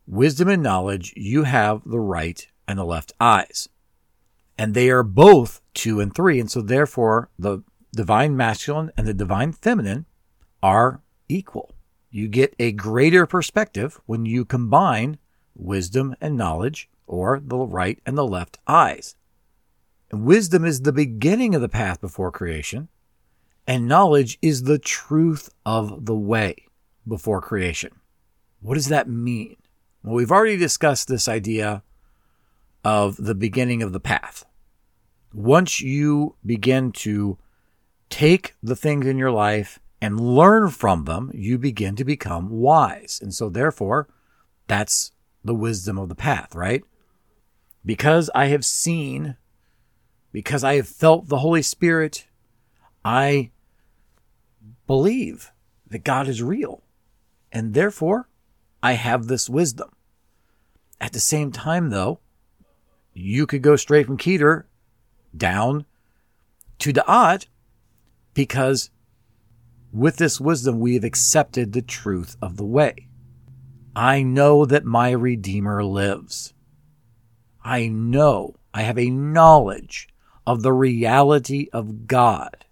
wisdom 0.06 0.46
and 0.48 0.62
knowledge, 0.62 1.12
you 1.16 1.42
have 1.42 1.82
the 1.84 1.98
right 1.98 2.46
and 2.68 2.78
the 2.78 2.84
left 2.84 3.12
eyes. 3.18 3.68
And 4.56 4.74
they 4.74 4.90
are 4.90 5.02
both 5.02 5.60
two 5.74 5.98
and 5.98 6.14
three. 6.14 6.38
And 6.38 6.48
so 6.48 6.60
therefore, 6.60 7.30
the 7.36 7.64
divine 7.96 8.36
masculine 8.36 8.92
and 8.96 9.08
the 9.08 9.12
divine 9.12 9.50
feminine 9.50 10.06
are 10.62 11.02
equal. 11.28 11.74
You 12.12 12.28
get 12.28 12.54
a 12.60 12.70
greater 12.70 13.26
perspective 13.26 14.00
when 14.06 14.24
you 14.24 14.44
combine 14.44 15.18
wisdom 15.56 16.14
and 16.20 16.36
knowledge, 16.36 16.88
or 17.06 17.40
the 17.40 17.58
right 17.58 17.98
and 18.06 18.16
the 18.16 18.26
left 18.26 18.58
eyes. 18.66 19.16
And 20.10 20.24
wisdom 20.24 20.64
is 20.64 20.82
the 20.82 20.92
beginning 20.92 21.54
of 21.54 21.60
the 21.60 21.68
path 21.68 22.00
before 22.00 22.30
creation, 22.30 22.88
and 23.66 23.88
knowledge 23.88 24.38
is 24.42 24.64
the 24.64 24.78
truth 24.78 25.50
of 25.64 26.06
the 26.06 26.14
way 26.14 26.66
before 27.06 27.40
creation. 27.40 27.90
What 28.60 28.74
does 28.74 28.88
that 28.88 29.08
mean? 29.08 29.56
Well, 30.02 30.14
we've 30.14 30.32
already 30.32 30.56
discussed 30.56 31.08
this 31.08 31.28
idea 31.28 31.82
of 32.84 33.16
the 33.16 33.34
beginning 33.34 33.82
of 33.82 33.92
the 33.92 34.00
path. 34.00 34.44
Once 35.32 35.80
you 35.80 36.36
begin 36.44 36.92
to 36.92 37.38
take 38.10 38.54
the 38.62 38.76
things 38.76 39.06
in 39.06 39.18
your 39.18 39.30
life 39.30 39.80
and 40.00 40.20
learn 40.20 40.68
from 40.68 41.04
them, 41.04 41.30
you 41.34 41.58
begin 41.58 41.96
to 41.96 42.04
become 42.04 42.50
wise. 42.50 43.18
And 43.22 43.34
so, 43.34 43.48
therefore, 43.48 44.08
that's 44.66 45.12
the 45.42 45.54
wisdom 45.54 45.98
of 45.98 46.08
the 46.08 46.14
path, 46.14 46.54
right? 46.54 46.84
Because 47.84 48.30
I 48.34 48.46
have 48.46 48.64
seen, 48.64 49.36
because 50.32 50.64
I 50.64 50.76
have 50.76 50.88
felt 50.88 51.28
the 51.28 51.38
Holy 51.38 51.62
Spirit, 51.62 52.26
I 53.04 53.50
believe 54.86 55.52
that 55.88 56.04
God 56.04 56.28
is 56.28 56.42
real. 56.42 56.82
And 57.52 57.74
therefore, 57.74 58.28
I 58.82 58.92
have 58.92 59.26
this 59.26 59.48
wisdom. 59.48 59.90
At 61.00 61.12
the 61.12 61.20
same 61.20 61.52
time, 61.52 61.90
though, 61.90 62.20
you 63.12 63.46
could 63.46 63.62
go 63.62 63.76
straight 63.76 64.06
from 64.06 64.18
Keter 64.18 64.64
down 65.36 65.84
to 66.78 66.92
Da'at 66.92 67.46
because 68.32 68.90
with 69.92 70.16
this 70.16 70.40
wisdom 70.40 70.80
we 70.80 70.94
have 70.94 71.04
accepted 71.04 71.72
the 71.72 71.82
truth 71.82 72.36
of 72.42 72.56
the 72.56 72.64
way. 72.64 73.08
I 73.94 74.22
know 74.22 74.64
that 74.64 74.84
my 74.84 75.10
Redeemer 75.10 75.84
lives. 75.84 76.53
I 77.64 77.88
know, 77.88 78.56
I 78.74 78.82
have 78.82 78.98
a 78.98 79.10
knowledge 79.10 80.08
of 80.46 80.62
the 80.62 80.72
reality 80.72 81.68
of 81.72 82.06
God. 82.06 82.66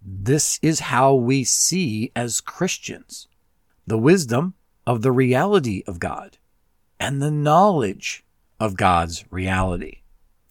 This 0.00 0.60
is 0.62 0.80
how 0.80 1.14
we 1.14 1.42
see 1.44 2.12
as 2.14 2.40
Christians 2.40 3.26
the 3.86 3.98
wisdom 3.98 4.54
of 4.86 5.02
the 5.02 5.12
reality 5.12 5.82
of 5.86 5.98
God 5.98 6.38
and 7.00 7.20
the 7.20 7.30
knowledge 7.30 8.24
of 8.60 8.76
God's 8.76 9.24
reality. 9.30 10.02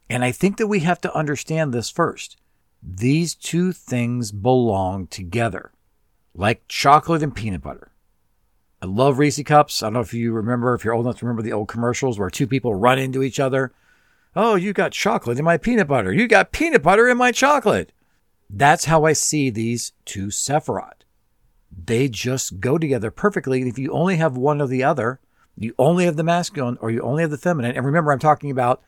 And 0.10 0.24
I 0.24 0.32
think 0.32 0.58
that 0.58 0.68
we 0.68 0.82
have 0.82 1.02
to 1.02 1.16
understand 1.16 1.74
this 1.74 1.90
first. 1.90 2.38
These 2.84 3.34
two 3.34 3.72
things 3.72 4.32
belong 4.32 5.08
together, 5.08 5.72
like 6.36 6.68
chocolate 6.68 7.24
and 7.24 7.34
peanut 7.34 7.62
butter. 7.62 7.93
I 8.84 8.86
love 8.86 9.18
Reese 9.18 9.42
cups. 9.44 9.82
I 9.82 9.86
don't 9.86 9.94
know 9.94 10.02
if 10.02 10.14
you 10.14 10.34
remember, 10.34 10.74
if 10.74 10.84
you're 10.84 10.94
old 10.94 11.06
enough 11.06 11.20
to 11.20 11.26
remember 11.26 11.42
the 11.42 11.54
old 11.54 11.70
commercials 11.70 12.20
where 12.20 12.30
two 12.30 12.46
people 12.46 12.76
run 12.76 13.00
into 13.00 13.24
each 13.24 13.40
other. 13.40 13.72
Oh, 14.36 14.56
you 14.56 14.74
got 14.74 14.92
chocolate 14.92 15.40
in 15.40 15.46
my 15.46 15.56
peanut 15.56 15.88
butter. 15.88 16.12
You 16.12 16.28
got 16.28 16.52
peanut 16.52 16.84
butter 16.84 17.08
in 17.08 17.18
my 17.18 17.32
chocolate. 17.32 17.94
That's 18.50 18.84
how 18.84 19.06
I 19.06 19.14
see 19.14 19.50
these 19.50 19.94
two 20.04 20.28
Sephiroth. 20.28 21.04
They 21.72 22.10
just 22.10 22.60
go 22.60 22.78
together 22.78 23.10
perfectly. 23.10 23.62
And 23.62 23.70
If 23.70 23.80
you 23.80 23.90
only 23.94 24.18
have 24.18 24.36
one 24.36 24.60
or 24.60 24.68
the 24.68 24.84
other, 24.84 25.22
you 25.56 25.74
only 25.80 26.04
have 26.04 26.18
the 26.18 26.24
masculine 26.24 26.78
or 26.82 26.92
you 26.92 27.00
only 27.00 27.22
have 27.24 27.32
the 27.32 27.38
feminine. 27.38 27.78
And 27.78 27.86
remember, 27.86 28.12
I'm 28.12 28.20
talking 28.20 28.52
about 28.52 28.84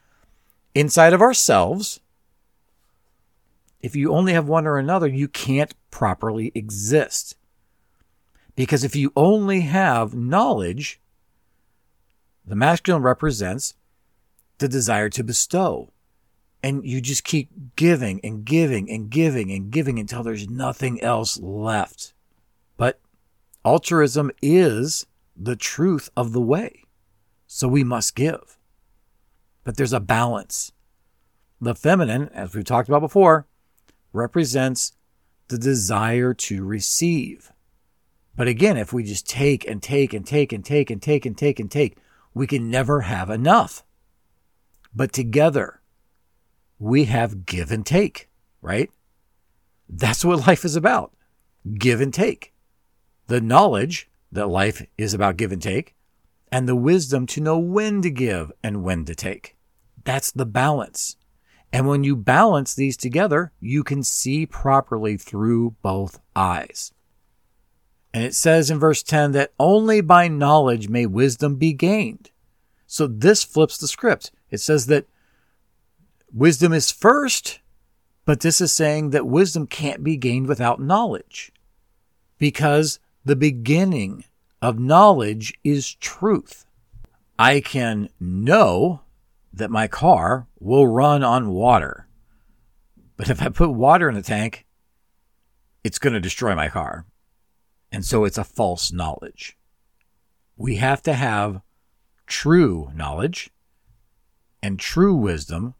inside 0.73 1.13
of 1.13 1.21
ourselves. 1.21 2.01
If 3.79 3.95
you 3.95 4.13
only 4.13 4.33
have 4.33 4.49
one 4.49 4.67
or 4.67 4.77
another, 4.77 5.07
you 5.07 5.29
can't 5.29 5.73
properly 5.89 6.51
exist. 6.53 7.37
Because 8.55 8.83
if 8.83 8.95
you 8.95 9.11
only 9.15 9.61
have 9.61 10.13
knowledge, 10.13 10.99
the 12.45 12.55
masculine 12.55 13.01
represents 13.01 13.73
the 14.59 14.67
desire 14.67 15.09
to 15.09 15.23
bestow. 15.23 15.91
And 16.63 16.85
you 16.85 17.01
just 17.01 17.23
keep 17.23 17.49
giving 17.75 18.19
and 18.23 18.43
giving 18.43 18.89
and 18.89 19.09
giving 19.09 19.51
and 19.51 19.69
giving 19.69 19.99
until 19.99 20.23
there's 20.23 20.49
nothing 20.49 21.01
else 21.01 21.39
left. 21.39 22.13
But 22.77 22.99
altruism 23.63 24.31
is 24.41 25.05
the 25.35 25.55
truth 25.55 26.09
of 26.15 26.31
the 26.31 26.41
way. 26.41 26.83
So 27.45 27.67
we 27.67 27.83
must 27.83 28.15
give. 28.15 28.57
But 29.63 29.77
there's 29.77 29.93
a 29.93 29.99
balance. 29.99 30.71
The 31.61 31.75
feminine, 31.75 32.29
as 32.29 32.55
we've 32.55 32.65
talked 32.65 32.89
about 32.89 33.01
before, 33.01 33.47
represents 34.13 34.93
the 35.47 35.57
desire 35.57 36.33
to 36.33 36.63
receive. 36.63 37.51
But 38.35 38.47
again, 38.47 38.77
if 38.77 38.91
we 38.91 39.03
just 39.03 39.29
take 39.29 39.67
and 39.67 39.81
take 39.81 40.13
and 40.13 40.25
take 40.25 40.51
and 40.51 40.63
take 40.63 40.89
and 40.91 41.01
take 41.01 41.25
and 41.25 41.37
take 41.37 41.59
and 41.59 41.71
take, 41.71 41.97
we 42.33 42.47
can 42.47 42.69
never 42.69 43.01
have 43.01 43.29
enough. 43.29 43.83
But 44.93 45.13
together, 45.13 45.81
we 46.79 47.05
have 47.05 47.45
give 47.45 47.71
and 47.71 47.85
take, 47.85 48.29
right? 48.61 48.89
That's 49.87 50.25
what 50.25 50.47
life 50.47 50.65
is 50.65 50.75
about 50.75 51.11
give 51.77 51.99
and 51.99 52.13
take. 52.13 52.53
The 53.27 53.41
knowledge 53.41 54.09
that 54.31 54.47
life 54.47 54.85
is 54.97 55.13
about 55.13 55.37
give 55.37 55.51
and 55.51 55.61
take, 55.61 55.95
and 56.51 56.67
the 56.67 56.75
wisdom 56.75 57.25
to 57.27 57.41
know 57.41 57.57
when 57.57 58.01
to 58.03 58.11
give 58.11 58.51
and 58.61 58.83
when 58.83 59.05
to 59.05 59.15
take. 59.15 59.55
That's 60.03 60.31
the 60.31 60.45
balance. 60.45 61.15
And 61.73 61.87
when 61.87 62.03
you 62.03 62.15
balance 62.15 62.75
these 62.75 62.95
together, 62.95 63.51
you 63.59 63.83
can 63.83 64.03
see 64.03 64.45
properly 64.45 65.17
through 65.17 65.75
both 65.81 66.19
eyes. 66.35 66.93
And 68.15 68.23
it 68.23 68.33
says 68.33 68.71
in 68.71 68.79
verse 68.79 69.03
10 69.03 69.33
that 69.33 69.51
only 69.59 69.99
by 69.99 70.29
knowledge 70.29 70.87
may 70.87 71.05
wisdom 71.05 71.55
be 71.57 71.73
gained. 71.73 72.31
So 72.87 73.07
this 73.07 73.43
flips 73.43 73.77
the 73.77 73.89
script. 73.89 74.31
It 74.49 74.59
says 74.59 74.85
that 74.85 75.05
wisdom 76.33 76.71
is 76.71 76.91
first, 76.91 77.59
but 78.23 78.39
this 78.39 78.61
is 78.61 78.71
saying 78.71 79.09
that 79.09 79.27
wisdom 79.27 79.67
can't 79.67 80.01
be 80.01 80.15
gained 80.15 80.47
without 80.47 80.79
knowledge 80.79 81.51
because 82.37 82.99
the 83.25 83.35
beginning 83.35 84.23
of 84.61 84.79
knowledge 84.79 85.53
is 85.65 85.95
truth. 85.95 86.65
I 87.37 87.59
can 87.59 88.07
know 88.17 89.01
that 89.51 89.69
my 89.69 89.89
car 89.89 90.47
will 90.57 90.87
run 90.87 91.21
on 91.21 91.49
water. 91.49 92.07
But 93.17 93.29
if 93.29 93.41
I 93.41 93.49
put 93.49 93.71
water 93.71 94.07
in 94.07 94.15
the 94.15 94.21
tank, 94.21 94.65
it's 95.83 95.99
going 95.99 96.13
to 96.13 96.21
destroy 96.21 96.55
my 96.55 96.69
car. 96.69 97.05
And 97.95 98.03
so 98.03 98.25
it's 98.25 98.37
a 98.37 98.43
false 98.43 98.91
knowledge. 98.91 99.57
We 100.57 100.75
have 100.75 101.01
to 101.03 101.13
have 101.13 101.61
true 102.27 102.91
knowledge 102.93 103.51
and 104.61 104.77
true 104.77 105.15
wisdom 105.15 105.75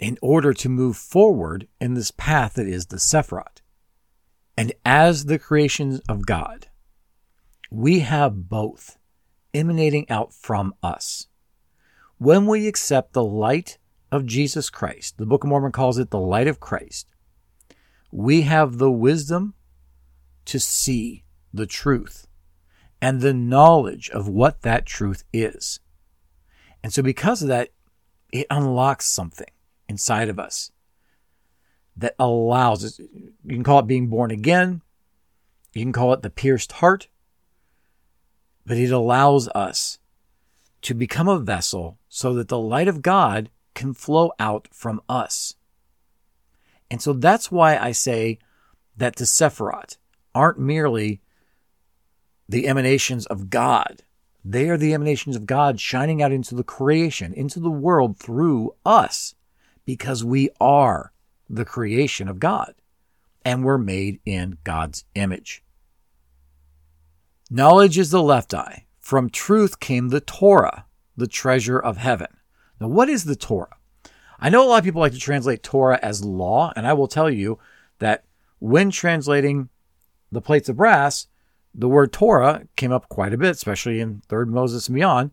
in 0.00 0.16
order 0.22 0.54
to 0.54 0.68
move 0.70 0.96
forward 0.96 1.68
in 1.78 1.92
this 1.92 2.10
path 2.10 2.54
that 2.54 2.66
is 2.66 2.86
the 2.86 2.96
Sephirot. 2.96 3.60
And 4.56 4.72
as 4.86 5.26
the 5.26 5.38
creations 5.38 6.00
of 6.08 6.24
God, 6.24 6.68
we 7.70 7.98
have 7.98 8.48
both 8.48 8.96
emanating 9.52 10.08
out 10.08 10.32
from 10.32 10.72
us. 10.82 11.26
When 12.16 12.46
we 12.46 12.66
accept 12.66 13.12
the 13.12 13.22
light 13.22 13.76
of 14.10 14.24
Jesus 14.24 14.70
Christ, 14.70 15.18
the 15.18 15.26
Book 15.26 15.44
of 15.44 15.50
Mormon 15.50 15.70
calls 15.72 15.98
it 15.98 16.08
the 16.08 16.18
light 16.18 16.48
of 16.48 16.60
Christ, 16.60 17.08
we 18.10 18.40
have 18.40 18.78
the 18.78 18.90
wisdom 18.90 19.52
to 20.46 20.60
see 20.60 21.24
the 21.52 21.66
truth 21.66 22.26
and 23.00 23.20
the 23.20 23.34
knowledge 23.34 24.10
of 24.10 24.28
what 24.28 24.62
that 24.62 24.86
truth 24.86 25.24
is. 25.32 25.80
And 26.82 26.92
so, 26.92 27.02
because 27.02 27.42
of 27.42 27.48
that, 27.48 27.70
it 28.32 28.46
unlocks 28.50 29.06
something 29.06 29.50
inside 29.88 30.28
of 30.28 30.38
us 30.38 30.72
that 31.96 32.14
allows 32.18 32.84
us. 32.84 32.98
You 32.98 33.32
can 33.54 33.62
call 33.62 33.78
it 33.80 33.86
being 33.86 34.08
born 34.08 34.30
again. 34.30 34.82
You 35.72 35.82
can 35.82 35.92
call 35.92 36.12
it 36.12 36.22
the 36.22 36.30
pierced 36.30 36.72
heart. 36.72 37.08
But 38.66 38.78
it 38.78 38.90
allows 38.90 39.48
us 39.48 39.98
to 40.82 40.94
become 40.94 41.28
a 41.28 41.38
vessel 41.38 41.98
so 42.08 42.34
that 42.34 42.48
the 42.48 42.58
light 42.58 42.88
of 42.88 43.02
God 43.02 43.50
can 43.74 43.94
flow 43.94 44.32
out 44.38 44.68
from 44.72 45.00
us. 45.08 45.56
And 46.90 47.02
so 47.02 47.12
that's 47.12 47.50
why 47.50 47.76
I 47.76 47.92
say 47.92 48.38
that 48.96 49.16
the 49.16 49.24
Sephirot 49.24 49.96
aren't 50.34 50.58
merely 50.58 51.20
the 52.48 52.66
emanations 52.66 53.26
of 53.26 53.50
God. 53.50 54.02
They 54.44 54.68
are 54.68 54.76
the 54.76 54.92
emanations 54.92 55.36
of 55.36 55.46
God 55.46 55.80
shining 55.80 56.22
out 56.22 56.32
into 56.32 56.54
the 56.54 56.64
creation, 56.64 57.32
into 57.32 57.60
the 57.60 57.70
world 57.70 58.18
through 58.18 58.74
us, 58.84 59.34
because 59.86 60.22
we 60.22 60.50
are 60.60 61.12
the 61.48 61.64
creation 61.64 62.28
of 62.28 62.38
God, 62.38 62.74
and 63.44 63.64
we're 63.64 63.78
made 63.78 64.20
in 64.26 64.58
God's 64.64 65.04
image. 65.14 65.62
Knowledge 67.50 67.98
is 67.98 68.10
the 68.10 68.22
left 68.22 68.52
eye. 68.52 68.86
From 68.98 69.28
truth 69.30 69.80
came 69.80 70.08
the 70.08 70.20
Torah, 70.20 70.86
the 71.16 71.26
treasure 71.26 71.78
of 71.78 71.98
heaven. 71.98 72.28
Now, 72.80 72.88
what 72.88 73.08
is 73.08 73.24
the 73.24 73.36
Torah? 73.36 73.76
I 74.40 74.50
know 74.50 74.66
a 74.66 74.68
lot 74.68 74.78
of 74.78 74.84
people 74.84 75.00
like 75.00 75.12
to 75.12 75.18
translate 75.18 75.62
Torah 75.62 75.98
as 76.02 76.24
law, 76.24 76.72
and 76.74 76.86
I 76.86 76.92
will 76.94 77.06
tell 77.06 77.30
you 77.30 77.58
that 77.98 78.24
when 78.58 78.90
translating 78.90 79.68
the 80.32 80.40
plates 80.40 80.68
of 80.68 80.76
brass, 80.76 81.26
the 81.74 81.88
word 81.88 82.12
Torah 82.12 82.66
came 82.76 82.92
up 82.92 83.08
quite 83.08 83.34
a 83.34 83.38
bit, 83.38 83.50
especially 83.50 84.00
in 84.00 84.22
Third 84.28 84.48
Moses 84.48 84.88
and 84.88 84.94
beyond. 84.94 85.30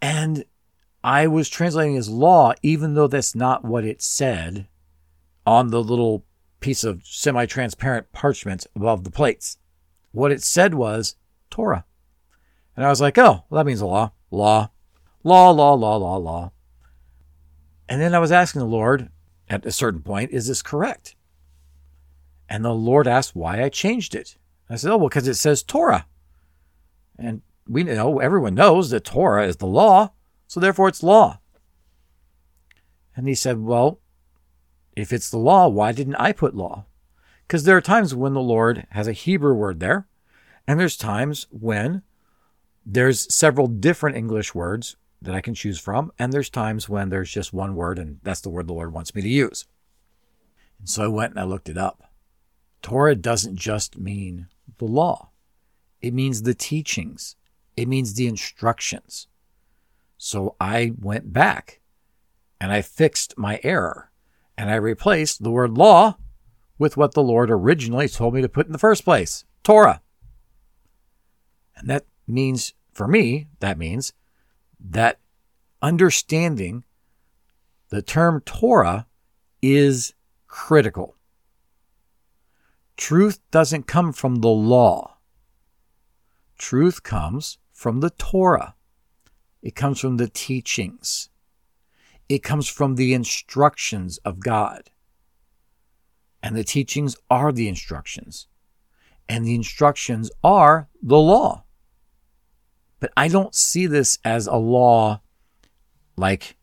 And 0.00 0.44
I 1.02 1.26
was 1.26 1.48
translating 1.48 1.96
as 1.96 2.08
law, 2.08 2.54
even 2.62 2.94
though 2.94 3.06
that's 3.06 3.34
not 3.34 3.64
what 3.64 3.84
it 3.84 4.00
said 4.00 4.68
on 5.46 5.68
the 5.68 5.82
little 5.82 6.24
piece 6.60 6.84
of 6.84 7.02
semi 7.04 7.44
transparent 7.44 8.10
parchment 8.12 8.66
above 8.74 9.04
the 9.04 9.10
plates. 9.10 9.58
What 10.12 10.32
it 10.32 10.42
said 10.42 10.74
was 10.74 11.16
Torah. 11.50 11.84
And 12.76 12.86
I 12.86 12.88
was 12.88 13.00
like, 13.00 13.18
oh, 13.18 13.44
well, 13.48 13.62
that 13.62 13.66
means 13.66 13.82
law, 13.82 14.12
law, 14.30 14.70
law, 15.22 15.50
law, 15.50 15.74
law, 15.74 15.96
law, 15.96 16.16
law. 16.16 16.52
And 17.88 18.00
then 18.00 18.14
I 18.14 18.18
was 18.18 18.32
asking 18.32 18.60
the 18.60 18.66
Lord 18.66 19.10
at 19.48 19.66
a 19.66 19.72
certain 19.72 20.00
point, 20.00 20.30
is 20.30 20.48
this 20.48 20.62
correct? 20.62 21.14
And 22.48 22.64
the 22.64 22.72
Lord 22.72 23.06
asked 23.06 23.34
why 23.34 23.62
I 23.62 23.68
changed 23.68 24.14
it. 24.14 24.36
I 24.68 24.76
said, 24.76 24.90
oh, 24.90 24.96
well, 24.96 25.08
because 25.08 25.28
it 25.28 25.34
says 25.34 25.62
Torah. 25.62 26.06
And 27.18 27.42
we 27.66 27.84
know, 27.84 28.18
everyone 28.18 28.54
knows 28.54 28.90
that 28.90 29.04
Torah 29.04 29.46
is 29.46 29.56
the 29.56 29.66
law, 29.66 30.12
so 30.46 30.60
therefore 30.60 30.88
it's 30.88 31.02
law. 31.02 31.38
And 33.16 33.28
he 33.28 33.34
said, 33.34 33.60
well, 33.60 34.00
if 34.96 35.12
it's 35.12 35.30
the 35.30 35.38
law, 35.38 35.68
why 35.68 35.92
didn't 35.92 36.16
I 36.16 36.32
put 36.32 36.54
law? 36.54 36.86
Because 37.46 37.64
there 37.64 37.76
are 37.76 37.82
times 37.82 38.14
when 38.14 38.34
the 38.34 38.40
Lord 38.40 38.86
has 38.90 39.06
a 39.06 39.12
Hebrew 39.12 39.54
word 39.54 39.80
there, 39.80 40.06
and 40.66 40.80
there's 40.80 40.96
times 40.96 41.46
when 41.50 42.02
there's 42.86 43.32
several 43.34 43.66
different 43.66 44.16
English 44.16 44.54
words 44.54 44.96
that 45.20 45.34
I 45.34 45.40
can 45.40 45.54
choose 45.54 45.78
from, 45.78 46.12
and 46.18 46.32
there's 46.32 46.50
times 46.50 46.88
when 46.88 47.08
there's 47.08 47.30
just 47.30 47.52
one 47.52 47.74
word, 47.74 47.98
and 47.98 48.18
that's 48.22 48.40
the 48.40 48.50
word 48.50 48.66
the 48.66 48.74
Lord 48.74 48.92
wants 48.92 49.14
me 49.14 49.22
to 49.22 49.28
use. 49.28 49.66
And 50.78 50.88
so 50.88 51.04
I 51.04 51.08
went 51.08 51.32
and 51.32 51.40
I 51.40 51.44
looked 51.44 51.68
it 51.68 51.78
up. 51.78 52.10
Torah 52.84 53.14
doesn't 53.14 53.56
just 53.56 53.96
mean 53.96 54.46
the 54.76 54.84
law, 54.84 55.30
it 56.02 56.12
means 56.12 56.42
the 56.42 56.52
teachings, 56.52 57.34
it 57.78 57.88
means 57.88 58.12
the 58.12 58.26
instructions. 58.26 59.26
So 60.18 60.54
I 60.60 60.92
went 61.00 61.32
back 61.32 61.80
and 62.60 62.70
I 62.70 62.82
fixed 62.82 63.38
my 63.38 63.58
error 63.62 64.10
and 64.58 64.70
I 64.70 64.74
replaced 64.74 65.42
the 65.42 65.50
word 65.50 65.78
law 65.78 66.18
with 66.78 66.98
what 66.98 67.14
the 67.14 67.22
Lord 67.22 67.50
originally 67.50 68.06
told 68.06 68.34
me 68.34 68.42
to 68.42 68.50
put 68.50 68.66
in 68.66 68.72
the 68.72 68.78
first 68.78 69.02
place 69.02 69.46
Torah. 69.62 70.02
And 71.76 71.88
that 71.88 72.04
means, 72.28 72.74
for 72.92 73.08
me, 73.08 73.46
that 73.60 73.78
means 73.78 74.12
that 74.78 75.20
understanding 75.80 76.84
the 77.88 78.02
term 78.02 78.42
Torah 78.42 79.06
is 79.62 80.12
critical. 80.46 81.16
Truth 82.96 83.40
doesn't 83.50 83.86
come 83.86 84.12
from 84.12 84.36
the 84.36 84.48
law. 84.48 85.16
Truth 86.56 87.02
comes 87.02 87.58
from 87.72 88.00
the 88.00 88.10
Torah. 88.10 88.74
It 89.62 89.74
comes 89.74 90.00
from 90.00 90.16
the 90.16 90.28
teachings. 90.28 91.28
It 92.28 92.42
comes 92.42 92.68
from 92.68 92.94
the 92.94 93.12
instructions 93.12 94.18
of 94.18 94.40
God. 94.40 94.90
And 96.42 96.56
the 96.56 96.64
teachings 96.64 97.16
are 97.30 97.52
the 97.52 97.68
instructions. 97.68 98.46
And 99.28 99.44
the 99.44 99.54
instructions 99.54 100.30
are 100.42 100.88
the 101.02 101.18
law. 101.18 101.64
But 103.00 103.12
I 103.16 103.28
don't 103.28 103.54
see 103.54 103.86
this 103.86 104.18
as 104.24 104.46
a 104.46 104.56
law 104.56 105.20
like 106.16 106.56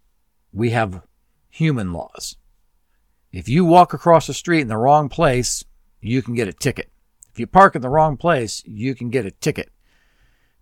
we 0.54 0.70
have 0.70 1.02
human 1.50 1.94
laws. 1.94 2.38
If 3.32 3.50
you 3.50 3.66
walk 3.66 3.94
across 3.94 4.28
the 4.28 4.34
street 4.34 4.62
in 4.62 4.68
the 4.68 4.78
wrong 4.78 5.10
place, 5.10 5.64
you 6.02 6.22
can 6.22 6.34
get 6.34 6.48
a 6.48 6.54
ticket. 6.54 6.92
If 7.32 7.40
you 7.40 7.48
park 7.48 7.76
in 7.76 7.82
the 7.82 7.90
wrong 7.90 8.18
place, 8.18 8.64
you 8.66 8.96
can 8.96 9.10
get 9.10 9.26
a 9.26 9.32
ticket. 9.32 9.72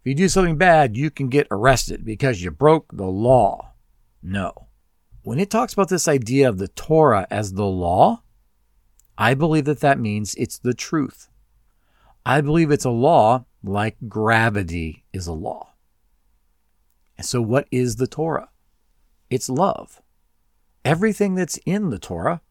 If 0.02 0.06
you 0.06 0.16
do 0.16 0.30
something 0.30 0.58
bad, 0.58 0.96
you 0.96 1.10
can 1.10 1.30
get 1.30 1.48
arrested 1.52 2.06
because 2.06 2.44
you 2.44 2.52
broke 2.52 2.92
the 2.94 3.08
law. 3.08 3.74
No. 4.22 4.68
When 5.24 5.40
it 5.40 5.50
talks 5.50 5.74
about 5.74 5.90
this 5.90 6.08
idea 6.08 6.48
of 6.48 6.58
the 6.58 6.68
Torah 6.68 7.28
as 7.30 7.54
the 7.54 7.66
law, 7.66 8.24
I 9.18 9.34
believe 9.34 9.66
that 9.66 9.82
that 9.82 10.00
means 10.00 10.36
it's 10.36 10.58
the 10.58 10.74
truth. 10.74 11.28
I 12.26 12.42
believe 12.42 12.72
it's 12.72 12.86
a 12.86 12.90
law 12.90 13.46
like 13.64 13.98
gravity 14.08 15.06
is 15.12 15.28
a 15.28 15.34
law. 15.34 15.74
And 17.18 17.26
so, 17.26 17.42
what 17.42 17.68
is 17.72 17.98
the 17.98 18.08
Torah? 18.08 18.50
It's 19.30 19.50
love. 19.50 20.02
Everything 20.86 21.36
that's 21.36 21.58
in 21.66 21.90
the 21.90 22.00
Torah 22.00 22.42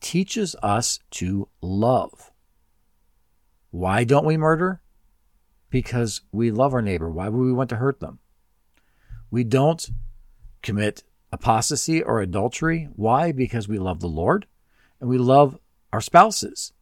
teaches 0.00 0.54
us 0.62 0.98
to 1.12 1.48
love. 1.62 2.29
Why 3.70 4.04
don't 4.04 4.26
we 4.26 4.36
murder? 4.36 4.80
Because 5.70 6.22
we 6.32 6.50
love 6.50 6.74
our 6.74 6.82
neighbor. 6.82 7.10
Why 7.10 7.28
would 7.28 7.44
we 7.44 7.52
want 7.52 7.70
to 7.70 7.76
hurt 7.76 8.00
them? 8.00 8.18
We 9.30 9.44
don't 9.44 9.88
commit 10.62 11.04
apostasy 11.32 12.02
or 12.02 12.20
adultery. 12.20 12.88
Why? 12.96 13.32
Because 13.32 13.68
we 13.68 13.78
love 13.78 14.00
the 14.00 14.08
Lord 14.08 14.46
and 15.00 15.08
we 15.08 15.18
love 15.18 15.58
our 15.92 16.00
spouses. 16.00 16.72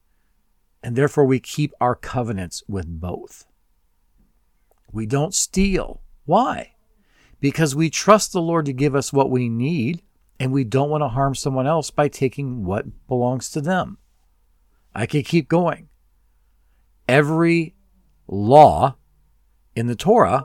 And 0.83 0.97
therefore, 0.97 1.25
we 1.25 1.41
keep 1.41 1.75
our 1.81 1.95
covenants 1.95 2.63
with 2.69 2.87
both. 2.87 3.47
We 4.93 5.07
don't 5.07 5.35
steal. 5.35 6.03
Why? 6.25 6.75
Because 7.41 7.75
we 7.75 7.91
trust 7.91 8.33
the 8.33 8.41
Lord 8.41 8.67
to 8.67 8.73
give 8.73 8.95
us 8.95 9.13
what 9.13 9.31
we 9.31 9.49
need 9.49 10.03
and 10.41 10.53
we 10.53 10.65
don't 10.65 10.91
want 10.91 11.03
to 11.03 11.09
harm 11.09 11.35
someone 11.35 11.67
else 11.67 11.91
by 11.91 12.09
taking 12.09 12.65
what 12.65 12.87
belongs 13.09 13.51
to 13.51 13.61
them. 13.61 13.99
I 14.95 15.07
could 15.07 15.27
keep 15.27 15.49
going. 15.49 15.88
Every 17.09 17.75
law 18.27 18.97
in 19.75 19.87
the 19.87 19.97
Torah 19.97 20.45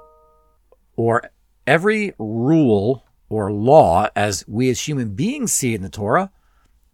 or 0.96 1.30
every 1.68 2.14
rule 2.18 3.06
or 3.30 3.52
law 3.52 4.08
as 4.16 4.46
we 4.48 4.70
as 4.70 4.88
human 4.88 5.16
beings 5.16 5.52
see 5.52 5.74
in 5.74 5.82
the 5.82 5.90
Torah, 5.90 6.32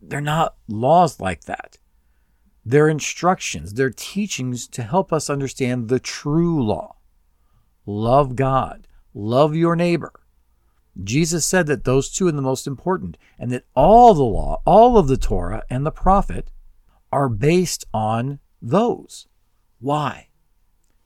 they're 0.01 0.21
not 0.21 0.55
laws 0.67 1.19
like 1.19 1.43
that. 1.43 1.77
They're 2.65 2.89
instructions, 2.89 3.73
they're 3.73 3.89
teachings 3.89 4.67
to 4.69 4.84
help 4.84 5.12
us 5.12 5.29
understand 5.29 5.88
the 5.88 5.99
true 5.99 6.63
law. 6.63 6.95
Love 7.86 8.36
God, 8.36 8.88
love 9.13 9.55
your 9.55 9.75
neighbor. 9.75 10.13
Jesus 11.03 11.45
said 11.45 11.67
that 11.67 11.84
those 11.84 12.10
two 12.10 12.27
are 12.27 12.32
the 12.32 12.41
most 12.41 12.67
important, 12.67 13.17
and 13.38 13.51
that 13.51 13.65
all 13.75 14.13
the 14.13 14.23
law, 14.23 14.62
all 14.65 14.97
of 14.97 15.08
the 15.08 15.17
Torah 15.17 15.63
and 15.69 15.86
the 15.86 15.91
prophet 15.91 16.51
are 17.12 17.29
based 17.29 17.86
on 17.93 18.39
those. 18.62 19.27
Why? 19.80 20.28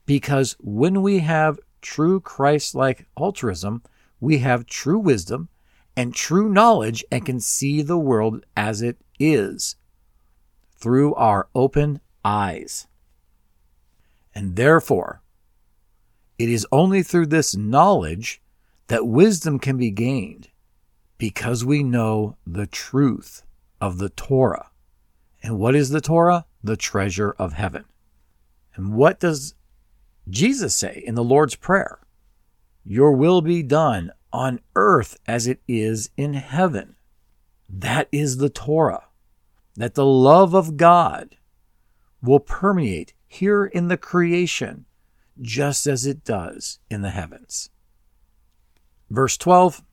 Because 0.06 0.56
when 0.60 1.02
we 1.02 1.20
have 1.20 1.60
true 1.82 2.20
Christ 2.20 2.76
like 2.76 3.08
altruism, 3.18 3.84
we 4.20 4.40
have 4.40 4.66
true 4.66 5.00
wisdom 5.00 5.50
and 5.96 6.14
true 6.14 6.50
knowledge 6.50 7.04
and 7.12 7.26
can 7.26 7.40
see 7.40 7.82
the 7.82 7.98
world 7.98 8.46
as 8.58 8.82
it 8.82 8.98
is 9.20 9.76
through 10.76 11.14
our 11.16 11.48
open 11.54 12.00
eyes. 12.26 12.88
And 14.36 14.56
therefore, 14.56 15.22
it 16.40 16.50
is 16.50 16.68
only 16.72 17.04
through 17.04 17.28
this 17.28 17.56
knowledge 17.56 18.42
that 18.88 19.08
wisdom 19.08 19.60
can 19.60 19.78
be 19.78 19.92
gained 19.92 20.50
because 21.18 21.64
we 21.64 21.84
know 21.84 22.36
the 22.46 22.68
truth 22.68 23.44
of 23.80 23.98
the 23.98 24.10
Torah. 24.10 24.70
And 25.42 25.60
what 25.60 25.76
is 25.76 25.90
the 25.90 26.02
Torah? 26.02 26.46
The 26.64 26.78
treasure 26.78 27.36
of 27.38 27.54
heaven. 27.54 27.86
And 28.76 28.94
what 28.94 29.20
does 29.20 29.56
Jesus 30.30 30.76
say 30.76 31.04
in 31.06 31.16
the 31.16 31.24
Lord's 31.24 31.56
Prayer? 31.56 32.00
Your 32.84 33.14
will 33.14 33.42
be 33.42 33.64
done 33.64 34.12
on 34.32 34.60
earth 34.76 35.18
as 35.28 35.48
it 35.48 35.62
is 35.68 36.10
in 36.18 36.34
heaven. 36.34 36.96
That 37.70 38.08
is 38.12 38.38
the 38.38 38.50
Torah. 38.50 39.06
That 39.76 39.96
the 39.96 40.06
love 40.06 40.54
of 40.54 40.78
God 40.78 41.38
will 42.22 42.40
permeate 42.40 43.14
here 43.28 43.66
in 43.66 43.88
the 43.88 43.98
creation 43.98 44.86
just 45.42 45.88
as 45.88 46.06
it 46.06 46.24
does 46.24 46.80
in 46.90 47.02
the 47.02 47.10
heavens. 47.10 47.70
Verse 49.10 49.38
12 49.38 49.84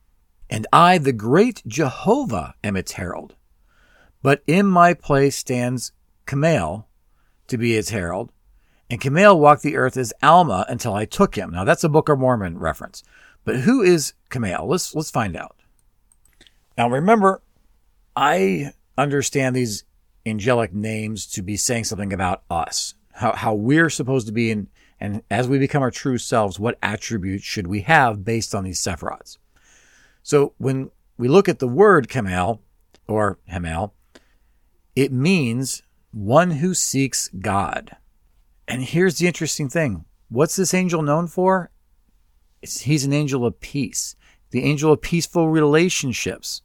And 0.49 0.67
I, 0.71 0.97
the 0.97 1.13
great 1.13 1.63
Jehovah, 1.65 2.55
am 2.63 2.75
its 2.75 2.93
herald. 2.93 3.35
But 4.21 4.43
in 4.45 4.67
my 4.67 4.93
place 4.93 5.35
stands 5.35 5.91
Khamael 6.27 6.85
to 7.47 7.57
be 7.57 7.75
its 7.75 7.89
herald, 7.89 8.31
and 8.91 8.99
Khamael 8.99 9.39
walked 9.39 9.63
the 9.63 9.77
earth 9.77 9.95
as 9.95 10.13
Alma 10.21 10.65
until 10.67 10.93
I 10.93 11.05
took 11.05 11.35
him. 11.35 11.51
Now 11.51 11.63
that's 11.63 11.85
a 11.85 11.89
Book 11.89 12.09
of 12.09 12.19
Mormon 12.19 12.59
reference. 12.59 13.03
But 13.45 13.61
who 13.61 13.81
is 13.81 14.13
Khamael? 14.29 14.67
Let's 14.67 14.93
let's 14.93 15.09
find 15.09 15.37
out. 15.37 15.55
Now 16.77 16.89
remember, 16.89 17.41
I 18.17 18.73
understand 18.97 19.55
these 19.55 19.85
angelic 20.25 20.73
names 20.73 21.25
to 21.27 21.41
be 21.41 21.55
saying 21.55 21.85
something 21.85 22.11
about 22.11 22.43
us, 22.49 22.95
how 23.13 23.31
how 23.31 23.53
we're 23.53 23.89
supposed 23.89 24.27
to 24.27 24.33
be 24.33 24.51
in 24.51 24.67
and 24.99 25.23
as 25.31 25.47
we 25.47 25.57
become 25.57 25.81
our 25.81 25.89
true 25.89 26.17
selves, 26.17 26.59
what 26.59 26.77
attributes 26.83 27.45
should 27.45 27.67
we 27.67 27.81
have 27.83 28.25
based 28.25 28.53
on 28.53 28.65
these 28.65 28.81
sephirots? 28.81 29.37
So 30.21 30.53
when 30.57 30.91
we 31.17 31.29
look 31.29 31.47
at 31.47 31.59
the 31.59 31.67
word 31.67 32.09
Khamael 32.09 32.59
or 33.07 33.39
Hemal, 33.49 33.91
it 34.97 35.13
means 35.13 35.81
one 36.11 36.51
who 36.51 36.73
seeks 36.73 37.29
God. 37.29 37.95
And 38.71 38.85
here's 38.85 39.17
the 39.17 39.27
interesting 39.27 39.67
thing 39.67 40.05
What's 40.29 40.55
this 40.55 40.73
angel 40.73 41.01
known 41.01 41.27
for? 41.27 41.71
It's, 42.61 42.81
he's 42.81 43.03
an 43.03 43.11
angel 43.11 43.45
of 43.45 43.59
peace, 43.59 44.15
the 44.51 44.63
angel 44.63 44.93
of 44.93 45.01
peaceful 45.01 45.49
relationships. 45.49 46.61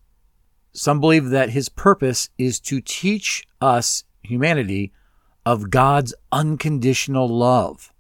Some 0.73 1.01
believe 1.01 1.31
that 1.31 1.51
his 1.51 1.69
purpose 1.69 2.29
is 2.39 2.61
to 2.61 2.81
teach 2.81 3.45
us, 3.61 4.05
humanity, 4.23 4.93
of 5.45 5.71
God's 5.71 6.15
unconditional 6.31 7.29
love. 7.29 7.93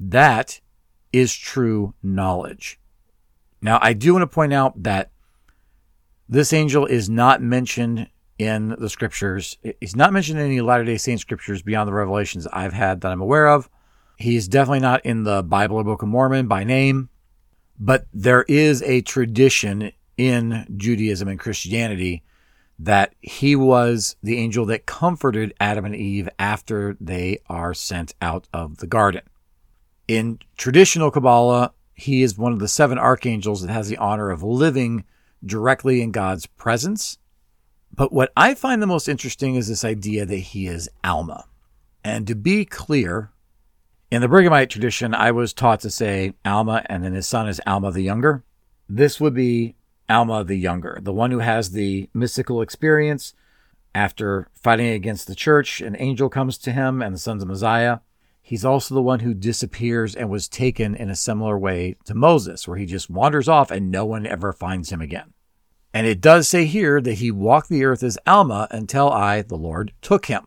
That 0.00 0.60
is 1.12 1.32
true 1.32 1.94
knowledge. 2.02 2.80
Now, 3.62 3.78
I 3.80 3.92
do 3.92 4.14
want 4.14 4.22
to 4.24 4.34
point 4.34 4.54
out 4.54 4.82
that 4.82 5.10
this 6.28 6.52
angel 6.52 6.84
is 6.84 7.08
not 7.08 7.42
mentioned 7.42 8.08
in 8.38 8.76
the 8.78 8.88
scriptures. 8.88 9.56
He's 9.80 9.96
not 9.96 10.12
mentioned 10.12 10.38
in 10.38 10.46
any 10.46 10.60
Latter 10.60 10.84
day 10.84 10.96
Saint 10.96 11.20
scriptures 11.20 11.62
beyond 11.62 11.88
the 11.88 11.94
revelations 11.94 12.46
I've 12.48 12.72
had 12.72 13.00
that 13.00 13.12
I'm 13.12 13.20
aware 13.20 13.48
of. 13.48 13.68
He's 14.16 14.48
definitely 14.48 14.80
not 14.80 15.04
in 15.04 15.24
the 15.24 15.42
Bible 15.42 15.76
or 15.76 15.84
Book 15.84 16.02
of 16.02 16.08
Mormon 16.08 16.46
by 16.46 16.64
name, 16.64 17.10
but 17.78 18.06
there 18.12 18.44
is 18.48 18.82
a 18.82 19.02
tradition 19.02 19.92
in 20.16 20.66
Judaism 20.76 21.28
and 21.28 21.38
Christianity 21.38 22.22
that 22.78 23.14
he 23.20 23.56
was 23.56 24.16
the 24.22 24.38
angel 24.38 24.66
that 24.66 24.86
comforted 24.86 25.54
Adam 25.60 25.84
and 25.84 25.96
Eve 25.96 26.28
after 26.38 26.96
they 27.00 27.38
are 27.48 27.72
sent 27.72 28.14
out 28.20 28.48
of 28.52 28.78
the 28.78 28.86
garden. 28.86 29.22
In 30.08 30.38
traditional 30.56 31.10
Kabbalah, 31.10 31.72
he 31.94 32.22
is 32.22 32.38
one 32.38 32.52
of 32.52 32.58
the 32.58 32.68
seven 32.68 32.98
archangels 32.98 33.62
that 33.62 33.72
has 33.72 33.88
the 33.88 33.96
honor 33.96 34.30
of 34.30 34.42
living 34.42 35.04
directly 35.44 36.02
in 36.02 36.12
God's 36.12 36.46
presence. 36.46 37.18
But 37.96 38.12
what 38.12 38.30
I 38.36 38.54
find 38.54 38.82
the 38.82 38.86
most 38.86 39.08
interesting 39.08 39.54
is 39.54 39.68
this 39.68 39.84
idea 39.84 40.26
that 40.26 40.36
he 40.36 40.66
is 40.66 40.88
Alma. 41.02 41.46
And 42.04 42.26
to 42.26 42.34
be 42.34 42.66
clear, 42.66 43.30
in 44.10 44.20
the 44.20 44.28
Brighamite 44.28 44.68
tradition, 44.68 45.14
I 45.14 45.32
was 45.32 45.54
taught 45.54 45.80
to 45.80 45.90
say 45.90 46.34
Alma 46.44 46.84
and 46.86 47.02
then 47.02 47.14
his 47.14 47.26
son 47.26 47.48
is 47.48 47.60
Alma 47.66 47.90
the 47.90 48.02
Younger. 48.02 48.44
This 48.86 49.18
would 49.18 49.34
be 49.34 49.76
Alma 50.10 50.44
the 50.44 50.56
Younger, 50.56 50.98
the 51.02 51.12
one 51.12 51.30
who 51.30 51.38
has 51.38 51.70
the 51.70 52.10
mystical 52.12 52.60
experience. 52.60 53.32
After 53.94 54.48
fighting 54.52 54.88
against 54.88 55.26
the 55.26 55.34
church, 55.34 55.80
an 55.80 55.96
angel 55.98 56.28
comes 56.28 56.58
to 56.58 56.72
him 56.72 57.00
and 57.00 57.14
the 57.14 57.18
sons 57.18 57.42
of 57.42 57.48
Mosiah. 57.48 58.00
He's 58.42 58.64
also 58.64 58.94
the 58.94 59.02
one 59.02 59.20
who 59.20 59.32
disappears 59.32 60.14
and 60.14 60.28
was 60.28 60.48
taken 60.48 60.94
in 60.94 61.08
a 61.08 61.16
similar 61.16 61.58
way 61.58 61.96
to 62.04 62.14
Moses, 62.14 62.68
where 62.68 62.76
he 62.76 62.84
just 62.84 63.08
wanders 63.08 63.48
off 63.48 63.70
and 63.70 63.90
no 63.90 64.04
one 64.04 64.26
ever 64.26 64.52
finds 64.52 64.92
him 64.92 65.00
again. 65.00 65.32
And 65.96 66.06
it 66.06 66.20
does 66.20 66.46
say 66.46 66.66
here 66.66 67.00
that 67.00 67.14
he 67.14 67.30
walked 67.30 67.70
the 67.70 67.86
earth 67.86 68.02
as 68.02 68.18
Alma 68.26 68.68
until 68.70 69.10
I, 69.10 69.40
the 69.40 69.56
Lord, 69.56 69.94
took 70.02 70.26
him. 70.26 70.46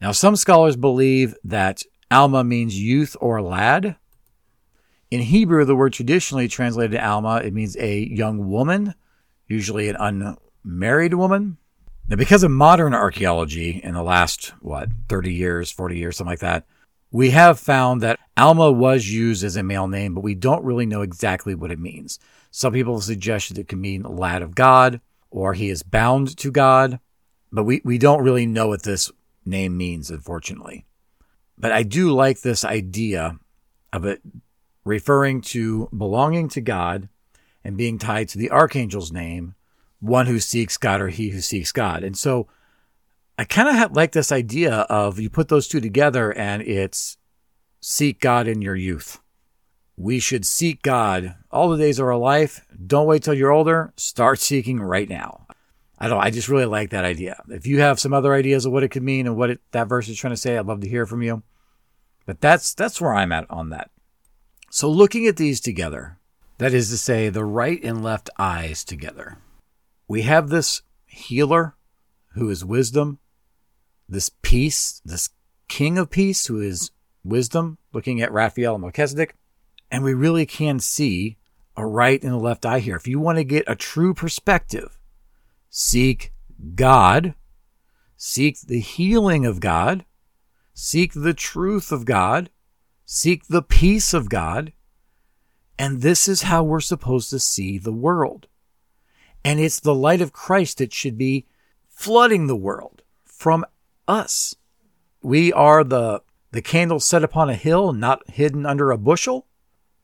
Now, 0.00 0.12
some 0.12 0.36
scholars 0.36 0.76
believe 0.76 1.34
that 1.42 1.82
Alma 2.12 2.44
means 2.44 2.80
youth 2.80 3.16
or 3.20 3.42
lad. 3.42 3.96
In 5.10 5.22
Hebrew, 5.22 5.64
the 5.64 5.74
word 5.74 5.94
traditionally 5.94 6.46
translated 6.46 7.00
Alma, 7.00 7.38
it 7.38 7.54
means 7.54 7.76
a 7.76 8.04
young 8.04 8.48
woman, 8.48 8.94
usually 9.48 9.88
an 9.88 9.96
unmarried 10.64 11.14
woman. 11.14 11.56
Now, 12.06 12.14
because 12.14 12.44
of 12.44 12.52
modern 12.52 12.94
archaeology 12.94 13.80
in 13.82 13.94
the 13.94 14.02
last, 14.04 14.50
what, 14.60 14.90
30 15.08 15.34
years, 15.34 15.72
40 15.72 15.98
years, 15.98 16.18
something 16.18 16.30
like 16.30 16.38
that, 16.38 16.66
we 17.10 17.30
have 17.30 17.58
found 17.58 18.00
that 18.02 18.20
Alma 18.36 18.70
was 18.70 19.10
used 19.10 19.42
as 19.42 19.56
a 19.56 19.64
male 19.64 19.88
name, 19.88 20.14
but 20.14 20.22
we 20.22 20.36
don't 20.36 20.62
really 20.62 20.86
know 20.86 21.02
exactly 21.02 21.56
what 21.56 21.72
it 21.72 21.80
means. 21.80 22.20
Some 22.56 22.72
people 22.72 22.94
have 22.94 23.04
suggested 23.04 23.58
it 23.58 23.68
could 23.68 23.80
mean 23.80 24.00
lad 24.00 24.40
of 24.40 24.54
God 24.54 25.02
or 25.30 25.52
he 25.52 25.68
is 25.68 25.82
bound 25.82 26.34
to 26.38 26.50
God, 26.50 27.00
but 27.52 27.64
we, 27.64 27.82
we 27.84 27.98
don't 27.98 28.24
really 28.24 28.46
know 28.46 28.68
what 28.68 28.82
this 28.82 29.12
name 29.44 29.76
means, 29.76 30.10
unfortunately. 30.10 30.86
But 31.58 31.72
I 31.72 31.82
do 31.82 32.10
like 32.10 32.40
this 32.40 32.64
idea 32.64 33.38
of 33.92 34.06
it 34.06 34.22
referring 34.86 35.42
to 35.42 35.90
belonging 35.94 36.48
to 36.48 36.62
God 36.62 37.10
and 37.62 37.76
being 37.76 37.98
tied 37.98 38.30
to 38.30 38.38
the 38.38 38.50
archangel's 38.50 39.12
name, 39.12 39.54
one 40.00 40.24
who 40.24 40.40
seeks 40.40 40.78
God 40.78 41.02
or 41.02 41.08
he 41.08 41.28
who 41.28 41.42
seeks 41.42 41.72
God. 41.72 42.02
And 42.02 42.16
so 42.16 42.48
I 43.36 43.44
kind 43.44 43.68
of 43.68 43.94
like 43.94 44.12
this 44.12 44.32
idea 44.32 44.86
of 44.88 45.20
you 45.20 45.28
put 45.28 45.48
those 45.48 45.68
two 45.68 45.82
together 45.82 46.32
and 46.32 46.62
it's 46.62 47.18
seek 47.82 48.18
God 48.18 48.48
in 48.48 48.62
your 48.62 48.76
youth. 48.76 49.20
We 49.96 50.18
should 50.18 50.44
seek 50.44 50.82
God 50.82 51.36
all 51.50 51.70
the 51.70 51.78
days 51.78 51.98
of 51.98 52.06
our 52.06 52.16
life. 52.16 52.66
Don't 52.86 53.06
wait 53.06 53.22
till 53.22 53.34
you're 53.34 53.52
older. 53.52 53.92
Start 53.96 54.38
seeking 54.38 54.80
right 54.80 55.08
now. 55.08 55.46
I 55.98 56.08
don't. 56.08 56.22
I 56.22 56.30
just 56.30 56.48
really 56.48 56.66
like 56.66 56.90
that 56.90 57.06
idea. 57.06 57.42
If 57.48 57.66
you 57.66 57.80
have 57.80 57.98
some 57.98 58.12
other 58.12 58.34
ideas 58.34 58.66
of 58.66 58.72
what 58.72 58.82
it 58.82 58.90
could 58.90 59.02
mean 59.02 59.26
and 59.26 59.36
what 59.36 59.50
it, 59.50 59.60
that 59.70 59.88
verse 59.88 60.08
is 60.08 60.18
trying 60.18 60.34
to 60.34 60.36
say, 60.36 60.58
I'd 60.58 60.66
love 60.66 60.82
to 60.82 60.88
hear 60.88 61.06
from 61.06 61.22
you. 61.22 61.42
But 62.26 62.40
that's 62.40 62.74
that's 62.74 63.00
where 63.00 63.14
I'm 63.14 63.32
at 63.32 63.50
on 63.50 63.70
that. 63.70 63.90
So 64.70 64.90
looking 64.90 65.26
at 65.26 65.36
these 65.36 65.60
together, 65.60 66.18
that 66.58 66.74
is 66.74 66.90
to 66.90 66.98
say, 66.98 67.30
the 67.30 67.44
right 67.44 67.82
and 67.82 68.02
left 68.02 68.28
eyes 68.38 68.84
together, 68.84 69.38
we 70.08 70.22
have 70.22 70.48
this 70.50 70.82
healer 71.06 71.76
who 72.34 72.50
is 72.50 72.64
wisdom, 72.64 73.18
this 74.06 74.30
peace, 74.42 75.00
this 75.04 75.30
king 75.68 75.96
of 75.96 76.10
peace 76.10 76.46
who 76.46 76.60
is 76.60 76.90
wisdom, 77.24 77.78
looking 77.92 78.20
at 78.20 78.32
Raphael 78.32 78.74
and 78.74 78.82
Melchizedek, 78.82 79.34
and 79.90 80.02
we 80.02 80.14
really 80.14 80.46
can 80.46 80.80
see 80.80 81.36
a 81.76 81.86
right 81.86 82.22
and 82.22 82.32
a 82.32 82.38
left 82.38 82.64
eye 82.64 82.80
here. 82.80 82.96
If 82.96 83.06
you 83.06 83.20
want 83.20 83.38
to 83.38 83.44
get 83.44 83.64
a 83.66 83.76
true 83.76 84.14
perspective, 84.14 84.98
seek 85.70 86.32
God, 86.74 87.34
seek 88.16 88.60
the 88.60 88.80
healing 88.80 89.44
of 89.44 89.60
God, 89.60 90.04
seek 90.72 91.12
the 91.12 91.34
truth 91.34 91.92
of 91.92 92.04
God, 92.04 92.50
seek 93.04 93.46
the 93.46 93.62
peace 93.62 94.14
of 94.14 94.28
God. 94.28 94.72
And 95.78 96.00
this 96.00 96.26
is 96.26 96.42
how 96.42 96.64
we're 96.64 96.80
supposed 96.80 97.28
to 97.30 97.38
see 97.38 97.78
the 97.78 97.92
world. 97.92 98.48
And 99.44 99.60
it's 99.60 99.78
the 99.78 99.94
light 99.94 100.22
of 100.22 100.32
Christ 100.32 100.78
that 100.78 100.92
should 100.92 101.18
be 101.18 101.46
flooding 101.88 102.46
the 102.46 102.56
world 102.56 103.02
from 103.24 103.64
us. 104.08 104.56
We 105.22 105.52
are 105.52 105.84
the, 105.84 106.22
the 106.50 106.62
candle 106.62 107.00
set 107.00 107.22
upon 107.22 107.50
a 107.50 107.54
hill, 107.54 107.92
not 107.92 108.28
hidden 108.30 108.64
under 108.64 108.90
a 108.90 108.98
bushel. 108.98 109.46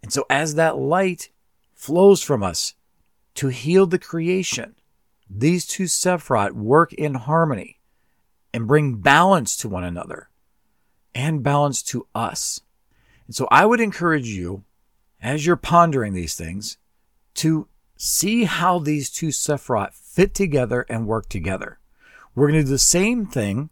And 0.02 0.12
so 0.12 0.24
as 0.28 0.54
that 0.56 0.78
light 0.78 1.30
flows 1.74 2.22
from 2.22 2.42
us 2.42 2.74
to 3.34 3.48
heal 3.48 3.86
the 3.86 3.98
creation, 3.98 4.74
these 5.28 5.66
two 5.66 5.84
Sephirot 5.84 6.52
work 6.52 6.92
in 6.92 7.14
harmony 7.14 7.78
and 8.52 8.68
bring 8.68 8.96
balance 8.96 9.56
to 9.58 9.68
one 9.68 9.84
another 9.84 10.28
and 11.14 11.42
balance 11.42 11.82
to 11.84 12.06
us. 12.14 12.60
And 13.26 13.34
so 13.34 13.48
I 13.50 13.64
would 13.64 13.80
encourage 13.80 14.28
you, 14.28 14.64
as 15.20 15.46
you're 15.46 15.56
pondering 15.56 16.12
these 16.12 16.34
things, 16.34 16.76
to 17.34 17.68
see 17.96 18.44
how 18.44 18.78
these 18.78 19.10
two 19.10 19.28
Sephirot 19.28 19.94
fit 19.94 20.34
together 20.34 20.84
and 20.88 21.06
work 21.06 21.28
together. 21.28 21.78
We're 22.34 22.48
going 22.48 22.60
to 22.60 22.64
do 22.64 22.70
the 22.70 22.78
same 22.78 23.26
thing 23.26 23.70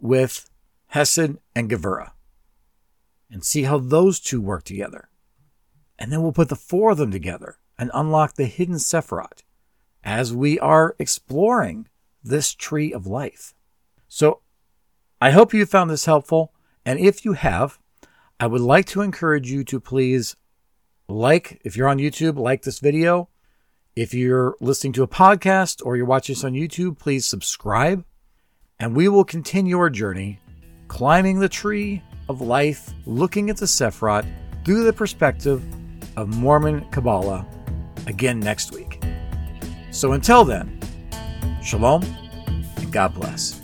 with 0.00 0.48
Hesed 0.88 1.38
and 1.54 1.70
Gevurah 1.70 2.12
and 3.30 3.44
see 3.44 3.62
how 3.62 3.78
those 3.78 4.18
two 4.18 4.40
work 4.40 4.64
together. 4.64 5.09
And 6.00 6.10
then 6.10 6.22
we'll 6.22 6.32
put 6.32 6.48
the 6.48 6.56
four 6.56 6.90
of 6.90 6.98
them 6.98 7.10
together 7.10 7.58
and 7.78 7.90
unlock 7.92 8.34
the 8.34 8.46
hidden 8.46 8.76
Sephirot 8.76 9.42
as 10.02 10.34
we 10.34 10.58
are 10.58 10.96
exploring 10.98 11.88
this 12.24 12.54
tree 12.54 12.92
of 12.92 13.06
life. 13.06 13.54
So 14.08 14.40
I 15.20 15.30
hope 15.30 15.52
you 15.52 15.66
found 15.66 15.90
this 15.90 16.06
helpful. 16.06 16.54
And 16.86 16.98
if 16.98 17.24
you 17.24 17.34
have, 17.34 17.78
I 18.40 18.46
would 18.46 18.62
like 18.62 18.86
to 18.86 19.02
encourage 19.02 19.50
you 19.50 19.62
to 19.64 19.78
please 19.78 20.36
like, 21.08 21.60
if 21.64 21.76
you're 21.76 21.88
on 21.88 21.98
YouTube, 21.98 22.38
like 22.38 22.62
this 22.62 22.78
video. 22.78 23.28
If 23.94 24.14
you're 24.14 24.56
listening 24.60 24.94
to 24.94 25.02
a 25.02 25.08
podcast 25.08 25.84
or 25.84 25.96
you're 25.96 26.06
watching 26.06 26.34
this 26.34 26.44
on 26.44 26.54
YouTube, 26.54 26.98
please 26.98 27.26
subscribe. 27.26 28.04
And 28.78 28.96
we 28.96 29.08
will 29.08 29.24
continue 29.24 29.78
our 29.78 29.90
journey 29.90 30.40
climbing 30.88 31.38
the 31.38 31.48
tree 31.48 32.02
of 32.28 32.40
life, 32.40 32.94
looking 33.06 33.50
at 33.50 33.56
the 33.56 33.66
Sephirot 33.66 34.26
through 34.64 34.84
the 34.84 34.92
perspective 34.92 35.62
of 36.20 36.28
Mormon 36.36 36.84
Kabbalah 36.90 37.46
again 38.06 38.38
next 38.40 38.72
week. 38.72 39.02
So 39.90 40.12
until 40.12 40.44
then, 40.44 40.78
shalom 41.62 42.04
and 42.76 42.92
God 42.92 43.14
bless. 43.14 43.59